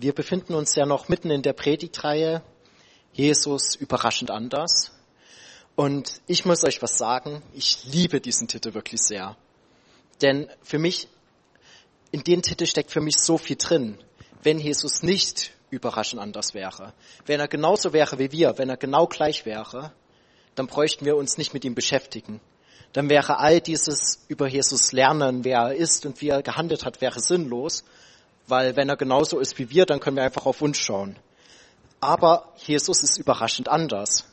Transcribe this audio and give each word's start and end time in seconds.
Wir 0.00 0.12
befinden 0.12 0.54
uns 0.54 0.76
ja 0.76 0.86
noch 0.86 1.08
mitten 1.08 1.28
in 1.28 1.42
der 1.42 1.54
Predigtreihe 1.54 2.40
Jesus 3.12 3.74
überraschend 3.74 4.30
anders. 4.30 4.92
Und 5.74 6.20
ich 6.28 6.44
muss 6.44 6.62
euch 6.62 6.80
was 6.80 6.98
sagen, 6.98 7.42
ich 7.52 7.84
liebe 7.84 8.20
diesen 8.20 8.46
Titel 8.46 8.74
wirklich 8.74 9.00
sehr. 9.02 9.36
Denn 10.22 10.48
für 10.62 10.78
mich, 10.78 11.08
in 12.12 12.22
dem 12.22 12.42
Titel 12.42 12.66
steckt 12.66 12.92
für 12.92 13.00
mich 13.00 13.16
so 13.16 13.38
viel 13.38 13.56
drin. 13.56 13.98
Wenn 14.44 14.60
Jesus 14.60 15.02
nicht 15.02 15.50
überraschend 15.70 16.22
anders 16.22 16.54
wäre, 16.54 16.94
wenn 17.26 17.40
er 17.40 17.48
genauso 17.48 17.92
wäre 17.92 18.20
wie 18.20 18.30
wir, 18.30 18.56
wenn 18.56 18.70
er 18.70 18.76
genau 18.76 19.08
gleich 19.08 19.46
wäre, 19.46 19.92
dann 20.54 20.68
bräuchten 20.68 21.06
wir 21.06 21.16
uns 21.16 21.38
nicht 21.38 21.54
mit 21.54 21.64
ihm 21.64 21.74
beschäftigen. 21.74 22.40
Dann 22.92 23.10
wäre 23.10 23.38
all 23.38 23.60
dieses 23.60 24.24
über 24.28 24.46
Jesus 24.46 24.92
lernen, 24.92 25.42
wer 25.42 25.58
er 25.58 25.74
ist 25.74 26.06
und 26.06 26.20
wie 26.20 26.28
er 26.28 26.42
gehandelt 26.42 26.84
hat, 26.84 27.00
wäre 27.00 27.18
sinnlos 27.18 27.82
weil 28.48 28.76
wenn 28.76 28.88
er 28.88 28.96
genauso 28.96 29.38
ist 29.38 29.58
wie 29.58 29.70
wir, 29.70 29.86
dann 29.86 30.00
können 30.00 30.16
wir 30.16 30.24
einfach 30.24 30.46
auf 30.46 30.62
uns 30.62 30.78
schauen. 30.78 31.16
Aber 32.00 32.52
Jesus 32.56 33.02
ist 33.02 33.18
überraschend 33.18 33.68
anders. 33.68 34.24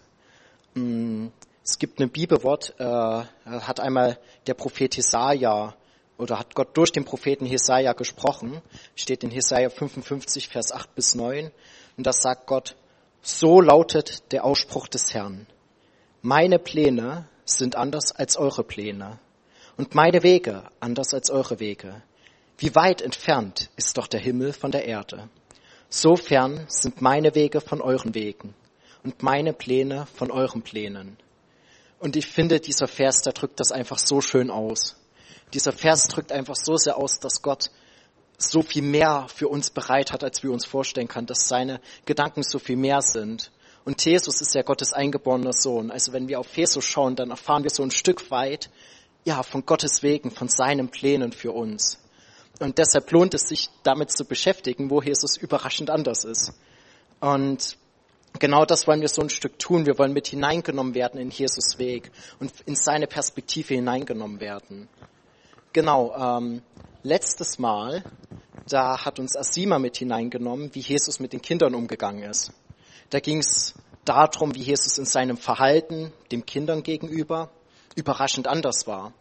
Mm, 0.73 1.27
es 1.63 1.79
gibt 1.79 1.99
ein 1.99 2.09
Bibelwort, 2.09 2.75
äh, 2.77 2.83
hat 2.85 3.79
einmal 3.79 4.19
der 4.47 4.53
Prophet 4.53 4.95
Jesaja 4.95 5.75
oder 6.17 6.39
hat 6.39 6.55
Gott 6.55 6.77
durch 6.77 6.91
den 6.91 7.05
Propheten 7.05 7.45
Jesaja 7.45 7.93
gesprochen, 7.93 8.61
steht 8.95 9.23
in 9.23 9.31
Jesaja 9.31 9.69
55, 9.69 10.47
Vers 10.47 10.71
8 10.71 10.95
bis 10.95 11.15
9. 11.15 11.51
Und 11.97 12.07
das 12.07 12.17
sagt 12.21 12.47
Gott, 12.47 12.75
so 13.21 13.59
lautet 13.59 14.31
der 14.31 14.45
Ausspruch 14.45 14.87
des 14.87 15.13
Herrn. 15.13 15.47
Meine 16.21 16.59
Pläne 16.59 17.27
sind 17.45 17.75
anders 17.75 18.11
als 18.11 18.37
eure 18.37 18.63
Pläne 18.63 19.19
und 19.77 19.95
meine 19.95 20.23
Wege 20.23 20.63
anders 20.79 21.13
als 21.13 21.29
eure 21.29 21.59
Wege. 21.59 22.01
Wie 22.57 22.73
weit 22.73 23.01
entfernt 23.01 23.69
ist 23.75 23.97
doch 23.97 24.07
der 24.07 24.21
Himmel 24.21 24.53
von 24.53 24.71
der 24.71 24.85
Erde. 24.85 25.29
So 25.89 26.15
fern 26.15 26.65
sind 26.69 27.01
meine 27.01 27.35
Wege 27.35 27.59
von 27.59 27.81
euren 27.81 28.15
Wegen 28.15 28.53
und 29.03 29.21
meine 29.21 29.51
Pläne 29.51 30.07
von 30.15 30.31
euren 30.31 30.61
Plänen. 30.61 31.17
Und 31.99 32.15
ich 32.15 32.27
finde, 32.27 32.61
dieser 32.61 32.87
Vers, 32.87 33.21
der 33.21 33.33
drückt 33.33 33.59
das 33.59 33.71
einfach 33.71 33.97
so 33.97 34.21
schön 34.21 34.49
aus. 34.49 34.95
Dieser 35.53 35.73
Vers 35.73 36.07
drückt 36.07 36.31
einfach 36.31 36.55
so 36.55 36.77
sehr 36.77 36.97
aus, 36.97 37.19
dass 37.19 37.41
Gott 37.41 37.71
so 38.37 38.61
viel 38.61 38.83
mehr 38.83 39.27
für 39.27 39.49
uns 39.49 39.69
bereit 39.69 40.13
hat, 40.13 40.23
als 40.23 40.41
wir 40.41 40.51
uns 40.51 40.65
vorstellen 40.65 41.07
können, 41.09 41.27
dass 41.27 41.47
seine 41.47 41.81
Gedanken 42.05 42.43
so 42.43 42.59
viel 42.59 42.77
mehr 42.77 43.01
sind. 43.01 43.51
Und 43.83 44.03
Jesus 44.03 44.39
ist 44.39 44.55
ja 44.55 44.61
Gottes 44.61 44.93
eingeborener 44.93 45.53
Sohn. 45.53 45.91
Also 45.91 46.13
wenn 46.13 46.27
wir 46.29 46.39
auf 46.39 46.55
Jesus 46.55 46.85
schauen, 46.85 47.17
dann 47.17 47.31
erfahren 47.31 47.63
wir 47.63 47.69
so 47.69 47.83
ein 47.83 47.91
Stück 47.91 48.31
weit, 48.31 48.69
ja, 49.25 49.43
von 49.43 49.65
Gottes 49.65 50.03
Wegen, 50.03 50.31
von 50.31 50.47
seinen 50.47 50.89
Plänen 50.89 51.31
für 51.31 51.51
uns. 51.51 51.99
Und 52.59 52.77
deshalb 52.77 53.11
lohnt 53.11 53.33
es 53.33 53.49
sich, 53.49 53.69
damit 53.83 54.11
zu 54.11 54.25
beschäftigen, 54.25 54.89
wo 54.89 55.01
Jesus 55.01 55.37
überraschend 55.37 55.89
anders 55.89 56.23
ist. 56.23 56.53
Und 57.19 57.77
genau 58.39 58.65
das 58.65 58.87
wollen 58.87 59.01
wir 59.01 59.09
so 59.09 59.21
ein 59.21 59.29
Stück 59.29 59.59
tun. 59.59 59.85
Wir 59.85 59.97
wollen 59.97 60.13
mit 60.13 60.27
hineingenommen 60.27 60.93
werden 60.93 61.19
in 61.19 61.31
Jesus 61.31 61.77
Weg 61.77 62.11
und 62.39 62.51
in 62.65 62.75
seine 62.75 63.07
Perspektive 63.07 63.73
hineingenommen 63.73 64.39
werden. 64.39 64.87
Genau, 65.73 66.15
ähm, 66.15 66.61
letztes 67.03 67.59
Mal, 67.59 68.03
da 68.69 69.03
hat 69.03 69.19
uns 69.19 69.35
Asima 69.35 69.77
mit 69.77 69.97
hineingenommen, 69.97 70.73
wie 70.73 70.79
Jesus 70.79 71.19
mit 71.19 71.33
den 71.33 71.41
Kindern 71.41 71.75
umgegangen 71.75 72.23
ist. 72.23 72.53
Da 73.09 73.19
ging 73.19 73.39
es 73.39 73.73
darum, 74.05 74.55
wie 74.55 74.61
Jesus 74.61 74.97
in 74.97 75.05
seinem 75.05 75.37
Verhalten 75.37 76.13
dem 76.31 76.45
Kindern 76.45 76.83
gegenüber 76.83 77.51
überraschend 77.95 78.47
anders 78.47 78.87
war. 78.87 79.13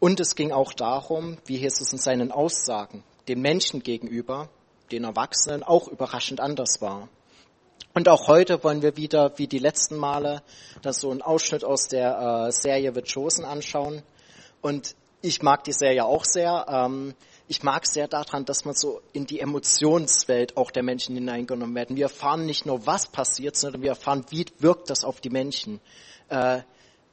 Und 0.00 0.20
es 0.20 0.34
ging 0.34 0.52
auch 0.52 0.72
darum, 0.72 1.38
wie 1.46 1.56
Jesus 1.56 1.92
in 1.92 1.98
seinen 1.98 2.32
Aussagen 2.32 3.02
den 3.28 3.40
Menschen 3.40 3.82
gegenüber, 3.82 4.48
den 4.90 5.04
Erwachsenen, 5.04 5.62
auch 5.62 5.88
überraschend 5.88 6.40
anders 6.40 6.80
war. 6.80 7.08
Und 7.94 8.08
auch 8.08 8.28
heute 8.28 8.62
wollen 8.62 8.82
wir 8.82 8.96
wieder, 8.96 9.36
wie 9.38 9.48
die 9.48 9.58
letzten 9.58 9.96
Male, 9.96 10.42
das 10.82 11.00
so 11.00 11.10
einen 11.10 11.22
Ausschnitt 11.22 11.64
aus 11.64 11.88
der 11.88 12.46
äh, 12.46 12.52
Serie 12.52 12.92
The 12.94 13.02
Chosen 13.02 13.44
anschauen. 13.44 14.02
Und 14.60 14.94
ich 15.20 15.42
mag 15.42 15.64
die 15.64 15.72
Serie 15.72 16.04
auch 16.04 16.24
sehr. 16.24 16.66
Ähm, 16.68 17.14
ich 17.48 17.62
mag 17.62 17.86
sehr 17.86 18.06
daran, 18.06 18.44
dass 18.44 18.64
man 18.64 18.74
so 18.74 19.00
in 19.12 19.26
die 19.26 19.40
Emotionswelt 19.40 20.56
auch 20.56 20.70
der 20.70 20.82
Menschen 20.82 21.14
hineingenommen 21.16 21.74
werden. 21.74 21.96
Wir 21.96 22.04
erfahren 22.04 22.46
nicht 22.46 22.66
nur, 22.66 22.86
was 22.86 23.06
passiert, 23.06 23.56
sondern 23.56 23.82
wir 23.82 23.90
erfahren, 23.90 24.24
wie 24.30 24.46
wirkt 24.58 24.90
das 24.90 25.02
auf 25.02 25.20
die 25.20 25.30
Menschen. 25.30 25.80
Äh, 26.28 26.60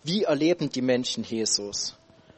wie 0.04 0.24
erleben 0.24 0.70
die 0.70 0.82
Menschen 0.84 1.24
Jesus? 1.24 1.98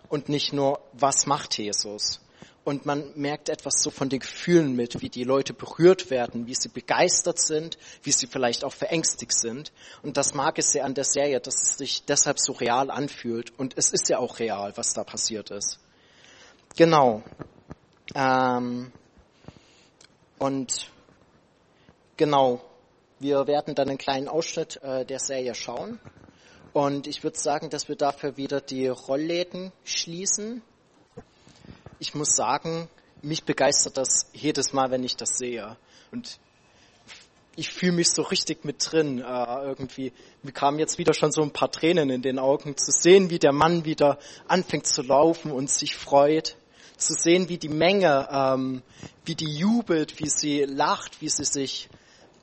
Und 0.09 0.29
nicht 0.29 0.53
nur, 0.53 0.79
was 0.93 1.25
macht 1.25 1.57
Jesus. 1.57 2.21
Und 2.63 2.85
man 2.85 3.13
merkt 3.15 3.47
etwas 3.47 3.75
so 3.81 3.89
von 3.89 4.09
den 4.09 4.19
Gefühlen 4.19 4.75
mit, 4.75 5.01
wie 5.01 5.07
die 5.07 5.23
Leute 5.23 5.53
berührt 5.53 6.09
werden, 6.09 6.47
wie 6.47 6.53
sie 6.53 6.67
begeistert 6.67 7.39
sind, 7.39 7.77
wie 8.03 8.11
sie 8.11 8.27
vielleicht 8.27 8.65
auch 8.65 8.73
verängstigt 8.73 9.33
sind. 9.33 9.71
Und 10.03 10.17
das 10.17 10.33
mag 10.33 10.59
es 10.59 10.73
sehr 10.73 10.83
an 10.83 10.93
der 10.93 11.05
Serie, 11.05 11.39
dass 11.39 11.63
es 11.63 11.77
sich 11.77 12.03
deshalb 12.03 12.39
so 12.39 12.51
real 12.51 12.91
anfühlt. 12.91 13.57
Und 13.57 13.77
es 13.77 13.91
ist 13.91 14.09
ja 14.09 14.19
auch 14.19 14.39
real, 14.39 14.75
was 14.75 14.93
da 14.93 15.05
passiert 15.05 15.49
ist. 15.49 15.79
Genau. 16.75 17.23
Ähm, 18.13 18.91
und 20.37 20.91
genau, 22.17 22.61
wir 23.19 23.47
werden 23.47 23.75
dann 23.75 23.87
einen 23.87 23.97
kleinen 23.97 24.27
Ausschnitt 24.27 24.83
äh, 24.83 25.05
der 25.05 25.19
Serie 25.19 25.55
schauen. 25.55 25.99
Und 26.77 27.07
ich 27.07 27.23
würde 27.23 27.39
sagen, 27.39 27.71
dass 27.71 27.87
wir 27.87 27.95
dafür 27.95 28.37
wieder 28.37 28.61
die 28.61 28.87
Rollläden 28.87 29.71
schließen. 29.83 30.61
Ich 31.97 32.13
muss 32.13 32.35
sagen, 32.35 32.87
mich 33.23 33.45
begeistert 33.45 33.97
das 33.97 34.29
jedes 34.31 34.73
Mal, 34.73 34.91
wenn 34.91 35.03
ich 35.03 35.15
das 35.15 35.39
sehe. 35.39 35.75
Und 36.11 36.37
ich 37.55 37.71
fühle 37.71 37.93
mich 37.93 38.09
so 38.11 38.21
richtig 38.21 38.63
mit 38.63 38.91
drin. 38.91 39.21
Äh, 39.21 39.23
irgendwie, 39.63 40.13
mir 40.43 40.51
kamen 40.51 40.77
jetzt 40.77 40.99
wieder 40.99 41.15
schon 41.15 41.31
so 41.31 41.41
ein 41.41 41.49
paar 41.49 41.71
Tränen 41.71 42.11
in 42.11 42.21
den 42.21 42.37
Augen, 42.37 42.77
zu 42.77 42.91
sehen, 42.91 43.31
wie 43.31 43.39
der 43.39 43.53
Mann 43.53 43.83
wieder 43.83 44.19
anfängt 44.47 44.85
zu 44.85 45.01
laufen 45.01 45.51
und 45.51 45.71
sich 45.71 45.95
freut. 45.95 46.57
Zu 46.95 47.15
sehen, 47.15 47.49
wie 47.49 47.57
die 47.57 47.69
Menge, 47.69 48.29
ähm, 48.31 48.83
wie 49.25 49.33
die 49.33 49.49
jubelt, 49.51 50.19
wie 50.19 50.29
sie 50.29 50.65
lacht, 50.65 51.21
wie 51.21 51.29
sie 51.29 51.45
sich, 51.45 51.89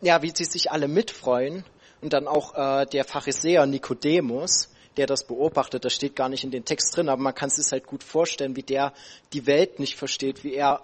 ja, 0.00 0.22
wie 0.22 0.32
sie 0.34 0.44
sich 0.44 0.72
alle 0.72 0.88
mitfreuen 0.88 1.64
und 2.04 2.12
dann 2.12 2.28
auch 2.28 2.54
äh, 2.54 2.86
der 2.86 3.04
Pharisäer 3.04 3.64
Nikodemus, 3.66 4.68
der 4.98 5.06
das 5.06 5.24
beobachtet, 5.26 5.84
das 5.84 5.94
steht 5.94 6.14
gar 6.14 6.28
nicht 6.28 6.44
in 6.44 6.50
den 6.50 6.64
Text 6.64 6.94
drin, 6.94 7.08
aber 7.08 7.20
man 7.20 7.34
kann 7.34 7.48
es 7.48 7.56
sich 7.56 7.72
halt 7.72 7.86
gut 7.86 8.04
vorstellen, 8.04 8.56
wie 8.56 8.62
der 8.62 8.92
die 9.32 9.46
Welt 9.46 9.80
nicht 9.80 9.96
versteht, 9.96 10.44
wie 10.44 10.54
er 10.54 10.82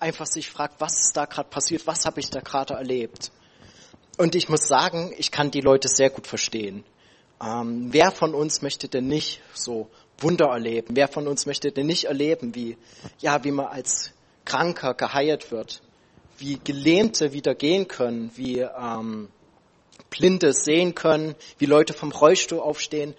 einfach 0.00 0.26
sich 0.26 0.50
fragt, 0.50 0.80
was 0.80 0.98
ist 1.00 1.16
da 1.16 1.26
gerade 1.26 1.48
passiert, 1.48 1.86
was 1.86 2.06
habe 2.06 2.20
ich 2.20 2.30
da 2.30 2.40
gerade 2.40 2.74
erlebt. 2.74 3.30
Und 4.16 4.34
ich 4.34 4.48
muss 4.48 4.66
sagen, 4.66 5.14
ich 5.16 5.30
kann 5.30 5.50
die 5.50 5.60
Leute 5.60 5.88
sehr 5.88 6.10
gut 6.10 6.26
verstehen. 6.26 6.84
Ähm, 7.42 7.88
wer 7.92 8.10
von 8.10 8.34
uns 8.34 8.62
möchte 8.62 8.88
denn 8.88 9.06
nicht 9.06 9.40
so 9.52 9.90
Wunder 10.18 10.46
erleben? 10.46 10.96
Wer 10.96 11.08
von 11.08 11.28
uns 11.28 11.44
möchte 11.44 11.70
denn 11.70 11.86
nicht 11.86 12.04
erleben, 12.04 12.54
wie, 12.54 12.78
ja, 13.20 13.44
wie 13.44 13.52
man 13.52 13.66
als 13.66 14.12
Kranker 14.44 14.94
geheilt 14.94 15.50
wird? 15.50 15.82
Wie 16.38 16.58
Gelähmte 16.62 17.32
wieder 17.32 17.54
gehen 17.54 17.88
können? 17.88 18.30
Wie, 18.34 18.60
ähm, 18.60 19.28
Blinde 20.10 20.52
sehen 20.52 20.94
können, 20.94 21.34
wie 21.58 21.66
Leute 21.66 21.92
vom 21.94 22.12
Rollstuhl 22.12 22.60
aufstehen. 22.60 23.14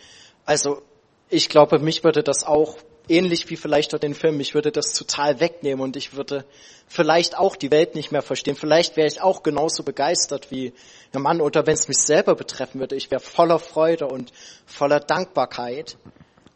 Also 0.46 0.82
ich 1.30 1.50
glaube, 1.50 1.80
mich 1.80 2.04
würde 2.04 2.24
das 2.24 2.44
auch 2.44 2.78
ähnlich 3.10 3.50
wie 3.50 3.58
vielleicht 3.58 3.94
dort 3.94 4.04
den 4.04 4.16
Film, 4.16 4.40
ich 4.40 4.54
würde 4.54 4.72
das 4.72 4.94
total 4.94 5.40
wegnehmen 5.40 5.84
und 5.84 5.98
ich 5.98 6.14
würde 6.14 6.46
vielleicht 6.88 7.38
auch 7.38 7.56
die 7.56 7.72
Welt 7.72 7.96
nicht 7.96 8.12
mehr 8.12 8.22
verstehen. 8.22 8.56
Vielleicht 8.56 8.96
wäre 8.96 9.08
ich 9.08 9.22
auch 9.22 9.44
genauso 9.44 9.84
begeistert 9.84 10.52
wie 10.52 10.74
der 11.14 11.22
Mann 11.22 11.42
oder 11.42 11.66
wenn 11.66 11.74
es 11.74 11.88
mich 11.88 11.98
selber 11.98 12.36
betreffen 12.36 12.80
würde, 12.80 12.96
ich 12.96 13.12
wäre 13.12 13.22
voller 13.22 13.60
Freude 13.60 14.08
und 14.08 14.32
voller 14.66 15.00
Dankbarkeit. 15.00 15.98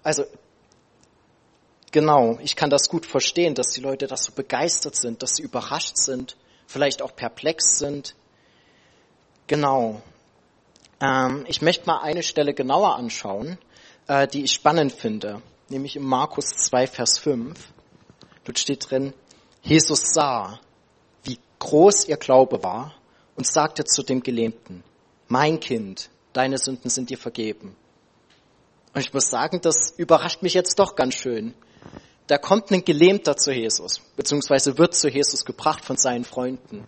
Also 0.03 0.23
genau, 1.91 2.39
ich 2.41 2.55
kann 2.55 2.69
das 2.69 2.87
gut 2.89 3.05
verstehen, 3.05 3.55
dass 3.55 3.69
die 3.69 3.81
Leute 3.81 4.07
das 4.07 4.23
so 4.23 4.31
begeistert 4.31 4.95
sind, 4.95 5.21
dass 5.21 5.35
sie 5.35 5.43
überrascht 5.43 5.97
sind, 5.97 6.37
vielleicht 6.65 7.01
auch 7.01 7.15
perplex 7.15 7.77
sind. 7.77 8.15
Genau. 9.47 10.01
Ähm, 10.99 11.45
ich 11.47 11.61
möchte 11.61 11.87
mal 11.87 12.01
eine 12.01 12.21
Stelle 12.21 12.53
genauer 12.53 12.95
anschauen, 12.95 13.57
äh, 14.07 14.27
die 14.27 14.43
ich 14.43 14.51
spannend 14.51 14.91
finde, 14.91 15.41
nämlich 15.69 15.95
im 15.95 16.03
Markus 16.03 16.47
2, 16.49 16.87
Vers 16.87 17.19
5. 17.19 17.57
Dort 18.43 18.59
steht 18.59 18.89
drin, 18.89 19.13
Jesus 19.61 20.13
sah, 20.13 20.59
wie 21.23 21.39
groß 21.59 22.07
ihr 22.07 22.17
Glaube 22.17 22.63
war 22.63 22.93
und 23.35 23.47
sagte 23.47 23.85
zu 23.85 24.03
dem 24.03 24.21
Gelähmten, 24.21 24.83
mein 25.27 25.59
Kind, 25.59 26.09
deine 26.33 26.57
Sünden 26.57 26.89
sind 26.89 27.09
dir 27.09 27.17
vergeben. 27.17 27.75
Und 28.93 29.01
ich 29.01 29.13
muss 29.13 29.29
sagen, 29.29 29.61
das 29.61 29.93
überrascht 29.97 30.41
mich 30.41 30.53
jetzt 30.53 30.79
doch 30.79 30.95
ganz 30.95 31.15
schön. 31.15 31.53
Da 32.27 32.37
kommt 32.37 32.71
ein 32.71 32.83
Gelähmter 32.83 33.37
zu 33.37 33.51
Jesus, 33.51 34.01
beziehungsweise 34.15 34.77
wird 34.77 34.95
zu 34.95 35.09
Jesus 35.09 35.45
gebracht 35.45 35.85
von 35.85 35.97
seinen 35.97 36.25
Freunden. 36.25 36.85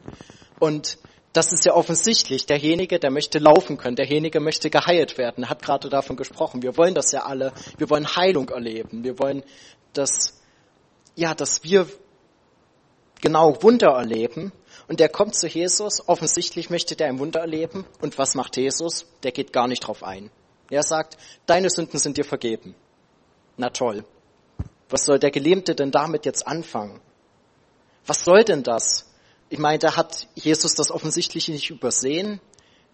Und 0.59 0.97
das 1.33 1.53
ist 1.53 1.65
ja 1.65 1.73
offensichtlich. 1.73 2.45
Derjenige, 2.45 2.99
der 2.99 3.11
möchte 3.11 3.39
laufen 3.39 3.77
können, 3.77 3.95
derjenige 3.95 4.39
möchte 4.39 4.69
geheilt 4.69 5.17
werden, 5.17 5.43
er 5.43 5.49
hat 5.49 5.61
gerade 5.61 5.89
davon 5.89 6.15
gesprochen. 6.15 6.63
Wir 6.63 6.75
wollen 6.77 6.95
das 6.95 7.11
ja 7.11 7.23
alle. 7.23 7.53
Wir 7.77 7.89
wollen 7.89 8.15
Heilung 8.15 8.49
erleben. 8.49 9.03
Wir 9.03 9.19
wollen, 9.19 9.43
dass, 9.93 10.41
ja, 11.15 11.35
dass 11.35 11.63
wir 11.63 11.87
genau 13.21 13.61
Wunder 13.61 13.89
erleben. 13.89 14.51
Und 14.87 14.99
der 14.99 15.09
kommt 15.09 15.35
zu 15.35 15.47
Jesus, 15.47 16.07
offensichtlich 16.07 16.69
möchte 16.69 16.95
der 16.95 17.07
ein 17.07 17.19
Wunder 17.19 17.41
erleben. 17.41 17.85
Und 18.01 18.17
was 18.17 18.33
macht 18.33 18.57
Jesus? 18.57 19.05
Der 19.23 19.31
geht 19.31 19.53
gar 19.53 19.67
nicht 19.67 19.81
drauf 19.81 20.03
ein. 20.03 20.31
Er 20.71 20.83
sagt, 20.83 21.17
deine 21.45 21.69
Sünden 21.69 21.99
sind 21.99 22.17
dir 22.17 22.25
vergeben. 22.25 22.75
Na 23.57 23.69
toll. 23.69 24.03
Was 24.89 25.05
soll 25.05 25.19
der 25.19 25.31
Gelähmte 25.31 25.75
denn 25.75 25.91
damit 25.91 26.25
jetzt 26.25 26.47
anfangen? 26.47 26.99
Was 28.05 28.23
soll 28.23 28.43
denn 28.43 28.63
das? 28.63 29.08
Ich 29.49 29.57
meine, 29.57 29.79
da 29.79 29.95
hat 29.95 30.27
Jesus 30.35 30.75
das 30.75 30.91
offensichtlich 30.91 31.47
nicht 31.47 31.71
übersehen. 31.71 32.39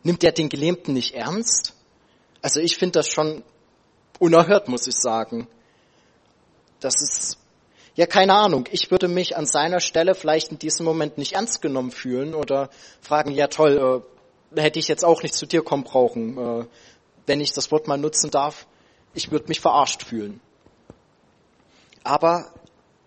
Nimmt 0.04 0.24
er 0.24 0.32
den 0.32 0.50
Gelähmten 0.50 0.94
nicht 0.94 1.14
ernst? 1.14 1.74
Also 2.42 2.62
ich 2.62 2.78
finde 2.78 3.00
das 3.00 3.10
schon 3.10 3.44
unerhört, 4.20 4.70
muss 4.70 4.88
ich 4.88 4.96
sagen. 4.96 5.48
Das 6.80 7.02
ist, 7.02 7.38
ja, 7.96 8.06
keine 8.06 8.34
Ahnung. 8.36 8.68
Ich 8.72 8.90
würde 8.90 9.08
mich 9.08 9.36
an 9.36 9.46
seiner 9.46 9.82
Stelle 9.82 10.16
vielleicht 10.16 10.52
in 10.52 10.60
diesem 10.60 10.86
Moment 10.86 11.18
nicht 11.18 11.34
ernst 11.34 11.62
genommen 11.62 11.92
fühlen 11.92 12.34
oder 12.34 12.70
fragen, 13.02 13.32
ja 13.32 13.48
toll, 13.48 14.04
äh, 14.56 14.62
hätte 14.62 14.80
ich 14.80 14.88
jetzt 14.88 15.04
auch 15.04 15.24
nicht 15.24 15.34
zu 15.34 15.46
dir 15.46 15.62
kommen 15.62 15.84
brauchen, 15.84 16.38
äh, 16.38 16.66
wenn 17.26 17.42
ich 17.42 17.52
das 17.52 17.72
Wort 17.72 17.88
mal 17.88 17.98
nutzen 17.98 18.32
darf. 18.32 18.68
Ich 19.14 19.32
würde 19.32 19.48
mich 19.48 19.60
verarscht 19.60 20.04
fühlen. 20.04 20.40
Aber 22.04 22.54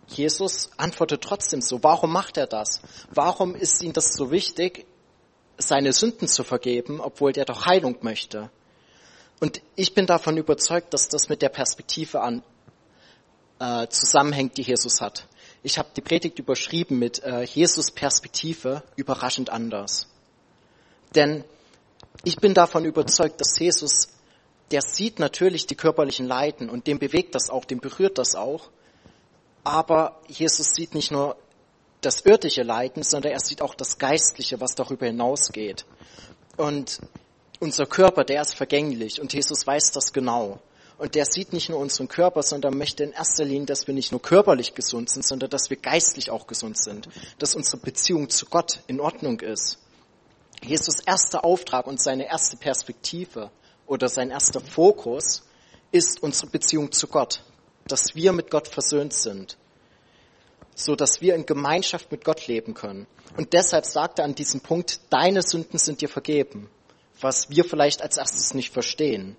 Jesus 0.09 0.71
antwortet 0.77 1.23
trotzdem 1.23 1.61
so. 1.61 1.83
Warum 1.83 2.13
macht 2.13 2.37
er 2.37 2.47
das? 2.47 2.81
Warum 3.11 3.55
ist 3.55 3.83
ihm 3.83 3.93
das 3.93 4.13
so 4.15 4.31
wichtig, 4.31 4.87
seine 5.59 5.93
Sünden 5.93 6.29
zu 6.29 6.45
vergeben, 6.45 7.01
obwohl 7.01 7.33
der 7.33 7.45
doch 7.45 7.67
Heilung 7.67 7.97
möchte? 8.01 8.51
Und 9.41 9.61
ich 9.77 9.95
bin 9.95 10.07
davon 10.07 10.37
überzeugt, 10.37 10.93
dass 10.95 11.09
das 11.09 11.29
mit 11.29 11.43
der 11.43 11.51
Perspektive 11.51 12.21
an 12.21 12.43
äh, 13.61 13.87
zusammenhängt, 13.89 14.57
die 14.57 14.63
Jesus 14.63 15.01
hat. 15.01 15.27
Ich 15.63 15.79
habe 15.79 15.89
die 15.97 16.01
Predigt 16.01 16.39
überschrieben 16.39 16.99
mit 16.99 17.23
äh, 17.23 17.43
Jesus 17.43 17.91
Perspektive 17.91 18.83
überraschend 18.97 19.51
anders. 19.51 20.09
Denn 21.15 21.45
ich 22.25 22.37
bin 22.37 22.55
davon 22.55 22.85
überzeugt, 22.85 23.41
dass 23.41 23.59
Jesus, 23.59 24.09
der 24.71 24.83
sieht 24.83 25.19
natürlich 25.19 25.67
die 25.67 25.75
körperlichen 25.75 26.27
Leiden 26.27 26.69
und 26.69 26.87
dem 26.87 26.99
bewegt 26.99 27.35
das 27.35 27.51
auch, 27.51 27.65
dem 27.65 27.81
berührt 27.81 28.19
das 28.19 28.35
auch. 28.35 28.71
Aber 29.69 30.19
Jesus 30.29 30.71
sieht 30.71 30.95
nicht 30.95 31.11
nur 31.11 31.37
das 32.01 32.23
irdische 32.23 32.63
Leiden, 32.63 33.03
sondern 33.03 33.33
er 33.33 33.41
sieht 33.41 33.61
auch 33.61 33.75
das 33.75 33.99
Geistliche, 33.99 34.63
was 34.63 34.75
darüber 34.75 35.05
hinausgeht. 35.05 35.85
Und 36.57 37.01
unser 37.61 37.85
Körper, 37.85 38.25
der 38.25 38.41
ist 38.41 38.55
vergänglich 38.55 39.21
und 39.21 39.35
Jesus 39.35 39.67
weiß 39.67 39.91
das 39.93 40.15
genau. 40.15 40.59
Und 40.97 41.15
der 41.15 41.27
sieht 41.27 41.53
nicht 41.53 41.69
nur 41.69 41.81
unseren 41.81 42.09
Körper, 42.09 42.43
sondern 42.43 42.79
möchte 42.79 43.05
in 43.05 43.13
erster 43.13 43.45
Linie, 43.45 43.67
dass 43.67 43.87
wir 43.87 43.93
nicht 43.93 44.11
nur 44.11 44.23
körperlich 44.23 44.75
gesund 44.75 45.11
sind, 45.11 45.27
sondern 45.27 45.51
dass 45.51 45.69
wir 45.69 45.77
geistlich 45.77 46.31
auch 46.31 46.47
gesund 46.47 46.83
sind. 46.83 47.11
Dass 47.39 47.55
unsere 47.55 47.77
Beziehung 47.77 48.31
zu 48.31 48.47
Gott 48.47 48.81
in 48.87 49.01
Ordnung 49.01 49.41
ist. 49.41 49.81
Jesus 50.63 51.01
erster 51.05 51.45
Auftrag 51.45 51.87
und 51.87 52.01
seine 52.01 52.27
erste 52.27 52.57
Perspektive 52.57 53.51
oder 53.87 54.09
sein 54.09 54.31
erster 54.31 54.63
Fokus 54.63 55.43
ist 55.93 56.23
unsere 56.23 56.47
Beziehung 56.47 56.91
zu 56.91 57.07
Gott 57.07 57.43
dass 57.89 58.15
wir 58.15 58.33
mit 58.33 58.51
Gott 58.51 58.69
versöhnt 58.69 59.13
sind, 59.13 59.57
so 60.75 60.95
dass 60.95 61.21
wir 61.21 61.35
in 61.35 61.47
Gemeinschaft 61.47 62.13
mit 62.13 62.25
Gott 62.25 62.47
leben 62.47 62.75
können. 62.75 63.07
Und 63.37 63.53
deshalb 63.53 63.85
sagt 63.85 64.19
er 64.19 64.25
an 64.25 64.35
diesem 64.35 64.61
Punkt, 64.61 65.01
deine 65.11 65.43
Sünden 65.43 65.79
sind 65.79 66.01
dir 66.01 66.09
vergeben, 66.09 66.71
was 67.21 67.51
wir 67.51 67.65
vielleicht 67.65 68.03
als 68.03 68.17
erstes 68.17 68.55
nicht 68.55 68.73
verstehen. 68.73 69.37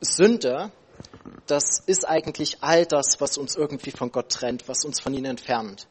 Sünde, 0.00 0.70
das 1.46 1.82
ist 1.86 2.06
eigentlich 2.06 2.58
all 2.60 2.86
das, 2.86 3.20
was 3.20 3.38
uns 3.38 3.56
irgendwie 3.56 3.92
von 3.92 4.12
Gott 4.12 4.30
trennt, 4.30 4.68
was 4.68 4.84
uns 4.84 5.00
von 5.00 5.14
ihm 5.14 5.24
entfernt. 5.24 5.86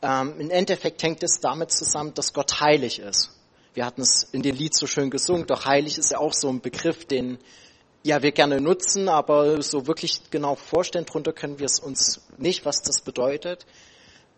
Ähm, 0.00 0.38
Im 0.38 0.50
Endeffekt 0.50 1.02
hängt 1.02 1.22
es 1.22 1.40
damit 1.40 1.72
zusammen, 1.72 2.14
dass 2.14 2.32
Gott 2.32 2.60
heilig 2.60 3.00
ist. 3.00 3.30
Wir 3.74 3.84
hatten 3.84 4.00
es 4.02 4.28
in 4.32 4.42
dem 4.42 4.56
Lied 4.56 4.76
so 4.76 4.86
schön 4.86 5.10
gesungen, 5.10 5.46
doch 5.46 5.64
heilig 5.64 5.98
ist 5.98 6.10
ja 6.10 6.18
auch 6.18 6.32
so 6.32 6.48
ein 6.48 6.60
Begriff, 6.60 7.04
den 7.04 7.38
ja, 8.08 8.22
wir 8.22 8.32
gerne 8.32 8.58
nutzen, 8.58 9.10
aber 9.10 9.60
so 9.60 9.86
wirklich 9.86 10.30
genau 10.30 10.54
vorstellen 10.54 11.04
drunter 11.04 11.34
können 11.34 11.58
wir 11.58 11.66
es 11.66 11.78
uns 11.78 12.22
nicht, 12.38 12.64
was 12.64 12.80
das 12.80 13.02
bedeutet. 13.02 13.66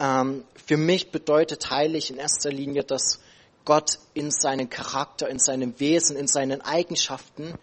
Ähm, 0.00 0.42
für 0.66 0.76
mich 0.76 1.12
bedeutet 1.12 1.70
heilig 1.70 2.10
in 2.10 2.16
erster 2.16 2.50
Linie, 2.50 2.82
dass 2.82 3.20
Gott 3.64 4.00
in 4.12 4.32
seinem 4.32 4.68
Charakter, 4.70 5.28
in 5.28 5.38
seinem 5.38 5.78
Wesen, 5.78 6.16
in 6.16 6.26
seinen 6.26 6.62
Eigenschaften 6.62 7.54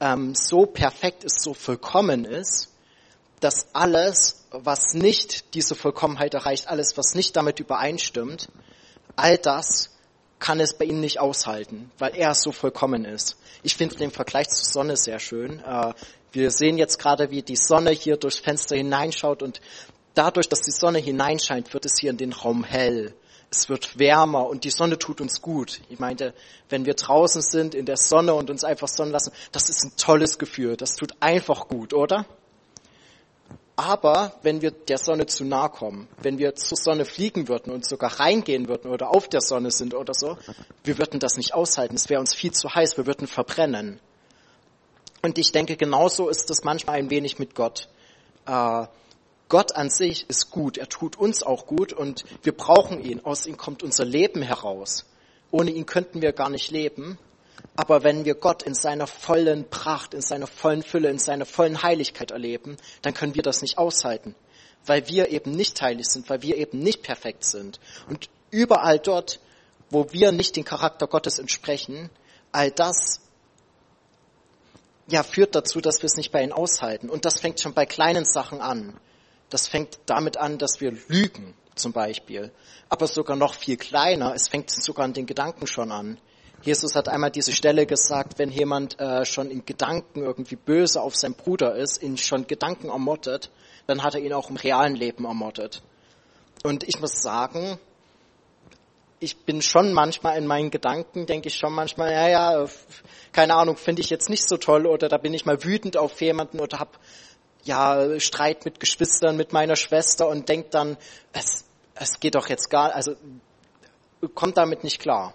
ähm, 0.00 0.34
so 0.34 0.64
perfekt 0.64 1.24
ist, 1.24 1.42
so 1.42 1.52
vollkommen 1.52 2.24
ist, 2.24 2.70
dass 3.40 3.74
alles, 3.74 4.46
was 4.52 4.94
nicht 4.94 5.52
diese 5.52 5.74
Vollkommenheit 5.74 6.32
erreicht, 6.32 6.68
alles, 6.68 6.96
was 6.96 7.14
nicht 7.14 7.36
damit 7.36 7.60
übereinstimmt, 7.60 8.48
all 9.14 9.36
das 9.36 9.89
kann 10.40 10.58
es 10.58 10.74
bei 10.74 10.86
ihm 10.86 11.00
nicht 11.00 11.20
aushalten, 11.20 11.90
weil 11.98 12.16
er 12.16 12.34
so 12.34 12.50
vollkommen 12.50 13.04
ist. 13.04 13.36
Ich 13.62 13.76
finde 13.76 13.96
den 13.96 14.10
Vergleich 14.10 14.48
zur 14.48 14.64
Sonne 14.64 14.96
sehr 14.96 15.20
schön. 15.20 15.60
Äh, 15.60 15.92
wir 16.32 16.50
sehen 16.50 16.78
jetzt 16.78 16.98
gerade, 16.98 17.30
wie 17.30 17.42
die 17.42 17.56
Sonne 17.56 17.90
hier 17.90 18.16
durchs 18.16 18.38
Fenster 18.38 18.76
hineinschaut 18.76 19.42
und 19.42 19.60
dadurch, 20.14 20.48
dass 20.48 20.62
die 20.62 20.70
Sonne 20.70 20.98
hineinscheint, 20.98 21.72
wird 21.74 21.84
es 21.84 21.98
hier 22.00 22.10
in 22.10 22.16
den 22.16 22.32
Raum 22.32 22.64
hell. 22.64 23.14
Es 23.50 23.68
wird 23.68 23.98
wärmer 23.98 24.46
und 24.48 24.64
die 24.64 24.70
Sonne 24.70 24.96
tut 24.96 25.20
uns 25.20 25.42
gut. 25.42 25.80
Ich 25.88 25.98
meinte, 25.98 26.34
wenn 26.68 26.86
wir 26.86 26.94
draußen 26.94 27.42
sind 27.42 27.74
in 27.74 27.84
der 27.84 27.96
Sonne 27.96 28.34
und 28.34 28.48
uns 28.48 28.62
einfach 28.62 28.88
sonnen 28.88 29.12
lassen, 29.12 29.32
das 29.50 29.68
ist 29.68 29.84
ein 29.84 29.96
tolles 29.96 30.38
Gefühl. 30.38 30.76
Das 30.76 30.94
tut 30.94 31.14
einfach 31.20 31.66
gut, 31.66 31.92
oder? 31.92 32.26
Aber 33.80 34.34
wenn 34.42 34.60
wir 34.60 34.72
der 34.72 34.98
Sonne 34.98 35.24
zu 35.24 35.42
nahe 35.42 35.70
kommen, 35.70 36.06
wenn 36.20 36.36
wir 36.36 36.54
zur 36.54 36.76
Sonne 36.76 37.06
fliegen 37.06 37.48
würden 37.48 37.72
und 37.72 37.86
sogar 37.86 38.20
reingehen 38.20 38.68
würden 38.68 38.90
oder 38.90 39.08
auf 39.08 39.26
der 39.26 39.40
Sonne 39.40 39.70
sind 39.70 39.94
oder 39.94 40.12
so, 40.12 40.36
wir 40.84 40.98
würden 40.98 41.18
das 41.18 41.38
nicht 41.38 41.54
aushalten. 41.54 41.94
Es 41.94 42.10
wäre 42.10 42.20
uns 42.20 42.34
viel 42.34 42.52
zu 42.52 42.74
heiß, 42.74 42.98
wir 42.98 43.06
würden 43.06 43.26
verbrennen. 43.26 43.98
Und 45.22 45.38
ich 45.38 45.50
denke, 45.52 45.78
genauso 45.78 46.28
ist 46.28 46.50
das 46.50 46.62
manchmal 46.62 46.96
ein 46.96 47.08
wenig 47.08 47.38
mit 47.38 47.54
Gott. 47.54 47.88
Äh, 48.44 48.84
Gott 49.48 49.74
an 49.74 49.88
sich 49.88 50.28
ist 50.28 50.50
gut, 50.50 50.76
er 50.76 50.90
tut 50.90 51.16
uns 51.16 51.42
auch 51.42 51.64
gut 51.64 51.94
und 51.94 52.24
wir 52.42 52.54
brauchen 52.54 53.02
ihn. 53.02 53.24
Aus 53.24 53.46
ihm 53.46 53.56
kommt 53.56 53.82
unser 53.82 54.04
Leben 54.04 54.42
heraus. 54.42 55.06
Ohne 55.50 55.70
ihn 55.70 55.86
könnten 55.86 56.20
wir 56.20 56.34
gar 56.34 56.50
nicht 56.50 56.70
leben. 56.70 57.16
Aber 57.76 58.02
wenn 58.02 58.24
wir 58.24 58.34
Gott 58.34 58.62
in 58.62 58.74
seiner 58.74 59.06
vollen 59.06 59.68
Pracht, 59.68 60.14
in 60.14 60.20
seiner 60.20 60.46
vollen 60.46 60.82
Fülle, 60.82 61.08
in 61.08 61.18
seiner 61.18 61.46
vollen 61.46 61.82
Heiligkeit 61.82 62.30
erleben, 62.30 62.76
dann 63.02 63.14
können 63.14 63.34
wir 63.34 63.42
das 63.42 63.62
nicht 63.62 63.78
aushalten, 63.78 64.34
weil 64.84 65.08
wir 65.08 65.30
eben 65.30 65.52
nicht 65.52 65.80
heilig 65.80 66.06
sind, 66.08 66.28
weil 66.28 66.42
wir 66.42 66.56
eben 66.56 66.78
nicht 66.78 67.02
perfekt 67.02 67.44
sind. 67.44 67.80
Und 68.08 68.28
überall 68.50 68.98
dort, 68.98 69.40
wo 69.88 70.12
wir 70.12 70.32
nicht 70.32 70.56
den 70.56 70.64
Charakter 70.64 71.06
Gottes 71.06 71.38
entsprechen, 71.38 72.10
all 72.52 72.70
das 72.70 73.20
ja, 75.08 75.22
führt 75.22 75.54
dazu, 75.54 75.80
dass 75.80 76.02
wir 76.02 76.06
es 76.06 76.16
nicht 76.16 76.32
bei 76.32 76.42
ihnen 76.42 76.52
aushalten. 76.52 77.10
Und 77.10 77.24
das 77.24 77.40
fängt 77.40 77.60
schon 77.60 77.74
bei 77.74 77.86
kleinen 77.86 78.24
Sachen 78.24 78.60
an. 78.60 78.98
Das 79.48 79.66
fängt 79.66 79.98
damit 80.06 80.36
an, 80.36 80.58
dass 80.58 80.80
wir 80.80 80.92
lügen, 81.08 81.54
zum 81.74 81.92
Beispiel. 81.92 82.52
Aber 82.88 83.06
sogar 83.06 83.36
noch 83.36 83.54
viel 83.54 83.76
kleiner, 83.76 84.34
es 84.34 84.48
fängt 84.48 84.70
sogar 84.70 85.04
an 85.04 85.12
den 85.12 85.26
Gedanken 85.26 85.66
schon 85.66 85.90
an. 85.90 86.20
Jesus 86.62 86.94
hat 86.94 87.08
einmal 87.08 87.30
diese 87.30 87.52
Stelle 87.52 87.86
gesagt, 87.86 88.38
wenn 88.38 88.50
jemand 88.50 89.00
äh, 89.00 89.24
schon 89.24 89.50
in 89.50 89.64
Gedanken 89.64 90.22
irgendwie 90.22 90.56
böse 90.56 91.00
auf 91.00 91.16
seinen 91.16 91.34
Bruder 91.34 91.74
ist, 91.74 92.02
ihn 92.02 92.18
schon 92.18 92.46
Gedanken 92.46 92.90
ermordet, 92.90 93.50
dann 93.86 94.02
hat 94.02 94.14
er 94.14 94.20
ihn 94.20 94.32
auch 94.32 94.50
im 94.50 94.56
realen 94.56 94.94
Leben 94.94 95.24
ermordet. 95.24 95.82
Und 96.62 96.86
ich 96.86 97.00
muss 97.00 97.22
sagen, 97.22 97.78
ich 99.20 99.38
bin 99.44 99.62
schon 99.62 99.92
manchmal 99.92 100.36
in 100.36 100.46
meinen 100.46 100.70
Gedanken, 100.70 101.26
denke 101.26 101.48
ich 101.48 101.56
schon 101.56 101.72
manchmal, 101.72 102.12
ja, 102.12 102.28
ja, 102.28 102.66
keine 103.32 103.54
Ahnung, 103.54 103.76
finde 103.76 104.00
ich 104.02 104.10
jetzt 104.10 104.28
nicht 104.28 104.48
so 104.48 104.56
toll 104.56 104.86
oder 104.86 105.08
da 105.08 105.18
bin 105.18 105.34
ich 105.34 105.46
mal 105.46 105.62
wütend 105.64 105.96
auf 105.96 106.20
jemanden 106.20 106.60
oder 106.60 106.78
hab 106.78 106.98
ja 107.64 108.18
Streit 108.18 108.64
mit 108.64 108.80
Geschwistern, 108.80 109.36
mit 109.36 109.52
meiner 109.52 109.76
Schwester 109.76 110.28
und 110.28 110.48
denk 110.48 110.70
dann, 110.70 110.96
es, 111.32 111.64
es 111.94 112.20
geht 112.20 112.34
doch 112.34 112.48
jetzt 112.48 112.70
gar, 112.70 112.94
also 112.94 113.14
kommt 114.34 114.56
damit 114.56 114.84
nicht 114.84 115.00
klar. 115.00 115.34